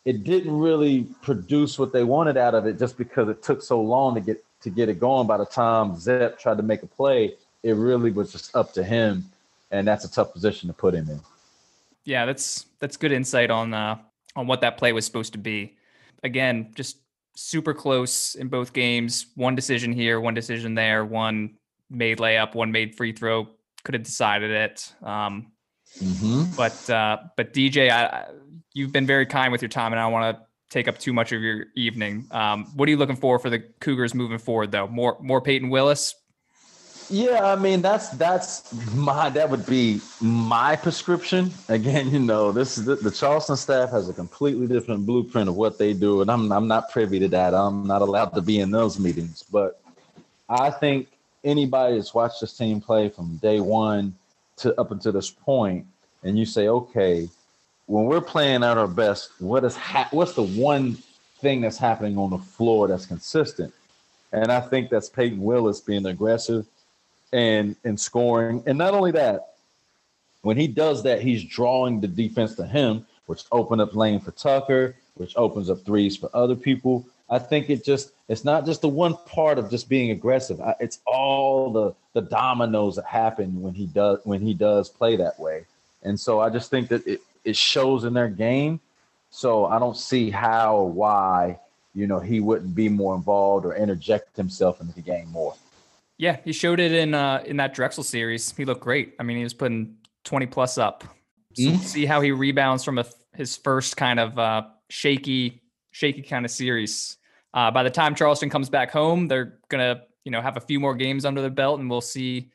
it 0.07 0.23
didn't 0.23 0.57
really 0.57 1.03
produce 1.21 1.81
what 1.81 1.92
they 1.92 2.05
wanted 2.05 2.37
out 2.37 2.55
of 2.55 2.64
it 2.64 2.79
just 2.79 2.97
because 2.97 3.29
it 3.29 3.42
took 3.42 3.61
so 3.61 3.81
long 3.81 4.14
to 4.14 4.21
get 4.21 4.42
to 4.61 4.71
get 4.71 4.88
it 4.88 5.01
going. 5.01 5.27
By 5.27 5.37
the 5.37 5.45
time 5.45 5.99
Zep 5.99 6.38
tried 6.38 6.57
to 6.59 6.62
make 6.62 6.83
a 6.85 6.87
play, 6.87 7.35
it 7.64 7.73
really 7.73 8.12
was 8.12 8.31
just 8.33 8.55
up 8.55 8.73
to 8.75 8.85
him, 8.85 9.25
and 9.73 9.87
that's 9.87 10.05
a 10.05 10.11
tough 10.11 10.33
position 10.33 10.69
to 10.69 10.73
put 10.73 10.95
him 10.95 11.11
in. 11.11 11.21
Yeah, 12.05 12.25
that's 12.25 12.66
that's 12.79 12.97
good 12.97 13.11
insight 13.11 13.51
on 13.51 13.75
uh, 13.75 13.99
on 14.37 14.47
what 14.47 14.61
that 14.61 14.79
play 14.79 14.92
was 14.92 15.05
supposed 15.05 15.33
to 15.33 15.40
be. 15.40 15.75
Again, 16.23 16.71
just 16.77 16.99
super 17.35 17.75
close 17.75 18.37
in 18.37 18.47
both 18.47 18.73
games. 18.73 19.27
One 19.35 19.57
decision 19.57 19.92
here, 19.92 20.21
one 20.21 20.35
decision 20.35 20.77
there. 20.77 21.05
One 21.05 21.57
made 21.90 22.19
layup, 22.19 22.55
one 22.55 22.71
made 22.71 22.95
free 22.95 23.12
throw. 23.12 23.49
Could 23.83 23.95
have 23.95 24.05
decided 24.05 24.53
it. 24.53 24.92
Um, 25.03 25.51
mm-hmm. 25.99 26.44
But 26.57 26.90
uh, 26.90 27.18
but 27.37 27.53
DJ, 27.53 27.90
I, 27.90 28.27
you've 28.75 28.92
been 28.92 29.07
very 29.07 29.27
kind 29.27 29.53
with 29.53 29.62
your 29.62 29.68
time, 29.68 29.92
and 29.92 30.01
I 30.01 30.05
don't 30.05 30.12
want 30.12 30.37
to 30.37 30.42
take 30.70 30.88
up 30.88 30.99
too 30.99 31.12
much 31.12 31.33
of 31.33 31.40
your 31.40 31.66
evening. 31.75 32.27
Um, 32.31 32.66
what 32.75 32.88
are 32.88 32.90
you 32.90 32.96
looking 32.96 33.16
for 33.16 33.38
for 33.38 33.51
the 33.51 33.61
Cougars 33.81 34.14
moving 34.14 34.38
forward, 34.38 34.72
though? 34.72 34.87
More 34.87 35.16
more 35.20 35.40
Peyton 35.40 35.70
Willis. 35.70 36.14
Yeah, 37.09 37.53
I 37.53 37.57
mean 37.57 37.83
that's 37.83 38.09
that's 38.11 38.72
my 38.92 39.29
that 39.31 39.49
would 39.49 39.64
be 39.66 40.01
my 40.20 40.75
prescription. 40.75 41.53
Again, 41.68 42.11
you 42.11 42.18
know, 42.18 42.51
this 42.51 42.79
is 42.79 42.85
the, 42.85 42.96
the 42.96 43.11
Charleston 43.11 43.57
staff 43.57 43.90
has 43.90 44.09
a 44.09 44.12
completely 44.12 44.66
different 44.66 45.07
blueprint 45.07 45.49
of 45.49 45.55
what 45.55 45.79
they 45.79 45.92
do, 45.92 46.20
and 46.20 46.31
I'm 46.31 46.51
I'm 46.53 46.66
not 46.66 46.90
privy 46.90 47.20
to 47.20 47.29
that. 47.29 47.55
I'm 47.55 47.87
not 47.87 48.03
allowed 48.03 48.35
to 48.35 48.42
be 48.42 48.59
in 48.59 48.70
those 48.70 48.99
meetings, 48.99 49.44
but 49.44 49.81
I 50.49 50.70
think 50.70 51.09
anybody 51.44 51.96
that's 51.96 52.12
watched 52.12 52.40
this 52.40 52.57
team 52.57 52.81
play 52.81 53.09
from 53.09 53.37
day 53.37 53.61
one 53.61 54.14
to 54.57 54.79
up 54.81 54.90
until 54.90 55.12
this 55.12 55.31
point, 55.31 55.87
and 56.23 56.38
you 56.38 56.47
say, 56.47 56.69
okay, 56.69 57.29
when 57.87 58.05
we're 58.05 58.21
playing 58.21 58.64
at 58.64 58.79
our 58.79 58.88
best, 58.88 59.31
what 59.38 59.64
is 59.64 59.77
ha- 59.77 60.09
what's 60.11 60.33
the 60.33 60.42
one 60.42 60.99
thing 61.40 61.61
that's 61.61 61.79
happening 61.79 62.19
on 62.19 62.31
the 62.31 62.38
floor 62.38 62.88
that's 62.88 63.07
consistent? 63.07 63.73
And 64.33 64.51
I 64.51 64.61
think 64.61 64.90
that's 64.90 65.09
Peyton 65.09 65.40
Willis 65.40 65.81
being 65.81 66.07
aggressive 66.07 66.66
and 67.33 67.77
and 67.85 67.99
scoring. 67.99 68.62
And 68.66 68.77
not 68.77 68.95
only 68.95 69.12
that, 69.12 69.55
when 70.42 70.57
he 70.57 70.66
does 70.66 71.03
that, 71.05 71.23
he's 71.23 71.45
drawing 71.45 72.01
the 72.01 72.09
defense 72.09 72.55
to 72.57 72.66
him, 72.66 73.07
which 73.27 73.45
open 73.53 73.81
up 73.81 73.95
lane 73.95 74.21
for 74.21 74.33
Tucker, 74.33 74.97
which 75.14 75.37
opens 75.37 75.71
up 75.71 75.85
threes 75.85 76.16
for 76.16 76.31
other 76.35 76.57
people. 76.57 77.07
I 77.29 77.38
think 77.38 77.71
it 77.71 77.85
just 77.85 78.12
it's 78.29 78.45
not 78.45 78.67
just 78.67 78.81
the 78.81 78.89
one 78.89 79.17
part 79.27 79.59
of 79.59 79.71
just 79.71 79.89
being 79.89 80.11
aggressive. 80.11 80.61
It's 80.81 81.01
all 81.07 81.73
the 81.73 81.95
the 82.12 82.23
dominoes 82.23 82.97
that 82.97 83.05
happen 83.05 83.61
when 83.61 83.75
he 83.75 83.87
does 83.87 84.19
when 84.25 84.41
he 84.41 84.55
does 84.55 84.89
play 84.89 85.17
that 85.17 85.39
way. 85.39 85.67
And 86.03 86.19
so 86.19 86.41
I 86.41 86.51
just 86.51 86.71
think 86.71 86.89
that 86.89 87.07
it, 87.07 87.21
it 87.45 87.57
shows 87.57 88.05
in 88.05 88.15
their 88.15 88.29
game. 88.29 88.81
So 89.31 89.67
I 89.67 89.79
don't 89.79 89.97
see 89.97 90.31
how 90.31 90.77
or 90.77 90.91
why, 90.91 91.59
you 91.95 92.07
know, 92.07 92.21
he 92.21 92.41
wouldn't 92.41 92.75
be 92.75 92.89
more 92.89 93.15
involved 93.15 93.67
or 93.67 93.75
interject 93.75 94.37
himself 94.37 94.81
into 94.81 94.95
the 94.95 95.03
game 95.03 95.29
more. 95.31 95.55
Yeah, 96.19 96.39
he 96.45 96.53
showed 96.53 96.81
it 96.81 96.93
in 96.93 97.15
uh 97.15 97.43
in 97.47 97.59
that 97.59 97.75
Drexel 97.75 98.03
series. 98.03 98.53
He 98.57 98.65
looked 98.65 98.81
great. 98.81 99.15
I 99.21 99.23
mean, 99.23 99.37
he 99.37 99.45
was 99.45 99.55
putting 99.55 99.97
20 100.25 100.47
plus 100.47 100.79
up. 100.79 101.05
So 101.55 101.62
mm-hmm. 101.62 101.77
see 101.79 102.07
how 102.07 102.21
he 102.21 102.33
rebounds 102.33 102.83
from 102.83 102.99
a, 102.99 103.07
his 103.35 103.57
first 103.57 103.97
kind 103.97 104.19
of 104.19 104.37
uh 104.37 104.62
shaky 104.89 105.62
shaky 105.93 106.23
kind 106.23 106.45
of 106.45 106.51
series. 106.51 107.19
Uh, 107.57 107.71
by 107.71 107.83
the 107.83 107.90
time 107.90 108.14
Charleston 108.14 108.51
comes 108.51 108.69
back 108.69 108.90
home, 108.90 109.29
they're 109.29 109.59
gonna 109.71 110.03
you 110.25 110.31
know 110.31 110.42
have 110.42 110.59
a 110.59 110.61
few 110.61 110.79
more 110.79 110.95
games 110.95 111.25
under 111.25 111.40
the 111.40 111.51
belt, 111.51 111.81
and 111.81 111.88
we'll 111.88 112.03
see 112.03 112.53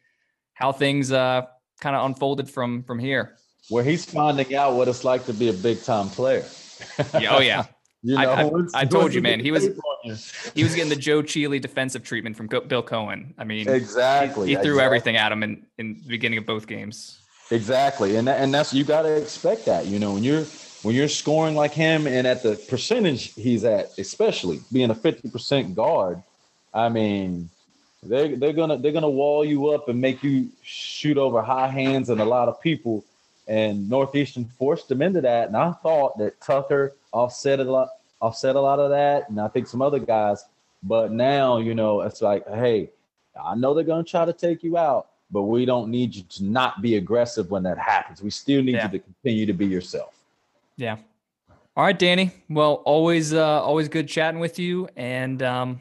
how 0.53 0.71
things 0.71 1.11
uh, 1.11 1.41
kind 1.81 1.95
of 1.95 2.05
unfolded 2.05 2.47
from 2.47 2.83
from 2.83 2.99
here. 2.99 3.35
Where 3.69 3.83
he's 3.83 4.05
finding 4.05 4.55
out 4.55 4.75
what 4.75 4.87
it's 4.87 5.03
like 5.03 5.25
to 5.25 5.33
be 5.33 5.49
a 5.49 5.53
big 5.53 5.83
time 5.83 6.09
player. 6.09 6.45
yeah, 7.19 7.35
oh 7.35 7.39
yeah. 7.39 7.65
You 8.03 8.15
know, 8.15 8.31
I, 8.31 8.79
I, 8.79 8.81
I 8.81 8.85
told 8.85 9.13
you, 9.13 9.21
man. 9.21 9.39
He 9.39 9.51
was 9.51 9.63
he 10.55 10.63
was 10.63 10.73
getting 10.73 10.89
the 10.89 10.95
Joe 10.95 11.21
Chealey 11.21 11.61
defensive 11.61 12.01
treatment 12.01 12.35
from 12.35 12.47
Bill 12.47 12.81
Coen. 12.81 13.35
I 13.37 13.43
mean, 13.43 13.69
exactly. 13.69 14.47
He, 14.47 14.55
he 14.55 14.55
threw 14.55 14.71
exactly. 14.71 14.83
everything 14.83 15.17
at 15.17 15.31
him 15.31 15.43
in 15.43 15.67
in 15.77 16.01
the 16.01 16.07
beginning 16.07 16.39
of 16.39 16.47
both 16.47 16.65
games. 16.65 17.21
Exactly, 17.51 18.15
and 18.15 18.27
that, 18.27 18.41
and 18.41 18.51
that's 18.51 18.73
you 18.73 18.83
got 18.83 19.03
to 19.03 19.15
expect 19.15 19.65
that. 19.65 19.85
You 19.85 19.99
know, 19.99 20.13
when 20.13 20.23
you're 20.23 20.45
when 20.83 20.95
you're 20.95 21.07
scoring 21.07 21.55
like 21.55 21.73
him 21.73 22.07
and 22.07 22.25
at 22.25 22.43
the 22.43 22.55
percentage 22.67 23.33
he's 23.35 23.63
at, 23.63 23.97
especially 23.97 24.61
being 24.71 24.89
a 24.89 24.95
50% 24.95 25.75
guard, 25.75 26.21
I 26.73 26.89
mean, 26.89 27.49
they're 28.03 28.35
they're 28.35 28.53
gonna 28.53 28.77
they're 28.77 28.91
gonna 28.91 29.09
wall 29.09 29.45
you 29.45 29.69
up 29.69 29.87
and 29.87 30.01
make 30.01 30.23
you 30.23 30.49
shoot 30.63 31.17
over 31.17 31.41
high 31.41 31.67
hands 31.67 32.09
and 32.09 32.19
a 32.19 32.25
lot 32.25 32.47
of 32.47 32.59
people. 32.61 33.05
And 33.47 33.89
Northeastern 33.89 34.45
forced 34.45 34.87
them 34.87 35.01
into 35.01 35.21
that. 35.21 35.47
And 35.47 35.57
I 35.57 35.71
thought 35.71 36.17
that 36.17 36.39
Tucker 36.41 36.93
offset 37.11 37.59
a 37.59 37.63
lot 37.63 37.89
offset 38.21 38.55
a 38.55 38.61
lot 38.61 38.79
of 38.79 38.91
that, 38.91 39.29
and 39.29 39.39
I 39.39 39.47
think 39.47 39.67
some 39.67 39.81
other 39.81 39.99
guys. 39.99 40.43
But 40.83 41.11
now, 41.11 41.57
you 41.57 41.75
know, 41.75 42.01
it's 42.01 42.21
like, 42.21 42.47
hey, 42.47 42.89
I 43.39 43.55
know 43.55 43.73
they're 43.73 43.83
gonna 43.83 44.03
try 44.03 44.25
to 44.25 44.33
take 44.33 44.63
you 44.63 44.77
out, 44.77 45.07
but 45.29 45.43
we 45.43 45.65
don't 45.65 45.91
need 45.91 46.15
you 46.15 46.23
to 46.23 46.43
not 46.43 46.81
be 46.81 46.95
aggressive 46.95 47.51
when 47.51 47.63
that 47.63 47.77
happens. 47.77 48.21
We 48.21 48.31
still 48.31 48.63
need 48.63 48.75
yeah. 48.75 48.85
you 48.85 48.97
to 48.97 48.99
continue 48.99 49.45
to 49.45 49.53
be 49.53 49.67
yourself. 49.67 50.15
Yeah. 50.77 50.97
All 51.75 51.85
right, 51.85 51.97
Danny. 51.97 52.31
Well, 52.49 52.75
always 52.85 53.33
uh 53.33 53.61
always 53.61 53.87
good 53.87 54.07
chatting 54.07 54.39
with 54.39 54.59
you. 54.59 54.89
And 54.95 55.41
um 55.43 55.79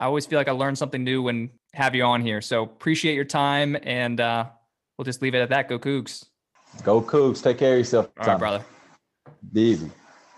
I 0.00 0.06
always 0.06 0.26
feel 0.26 0.38
like 0.38 0.48
I 0.48 0.52
learn 0.52 0.76
something 0.76 1.02
new 1.04 1.22
when 1.22 1.50
have 1.74 1.94
you 1.94 2.02
on 2.04 2.22
here. 2.22 2.40
So 2.40 2.62
appreciate 2.62 3.14
your 3.14 3.24
time 3.24 3.76
and 3.82 4.20
uh 4.20 4.46
we'll 4.96 5.04
just 5.04 5.22
leave 5.22 5.34
it 5.34 5.40
at 5.40 5.50
that. 5.50 5.68
Go 5.68 5.78
Cougs. 5.78 6.26
Go 6.82 7.00
Cougs. 7.00 7.42
Take 7.42 7.58
care 7.58 7.72
of 7.72 7.78
yourself. 7.78 8.08
All 8.18 8.26
right, 8.26 8.38
brother. 8.38 8.64
Be 9.52 9.62
easy. 9.62 9.90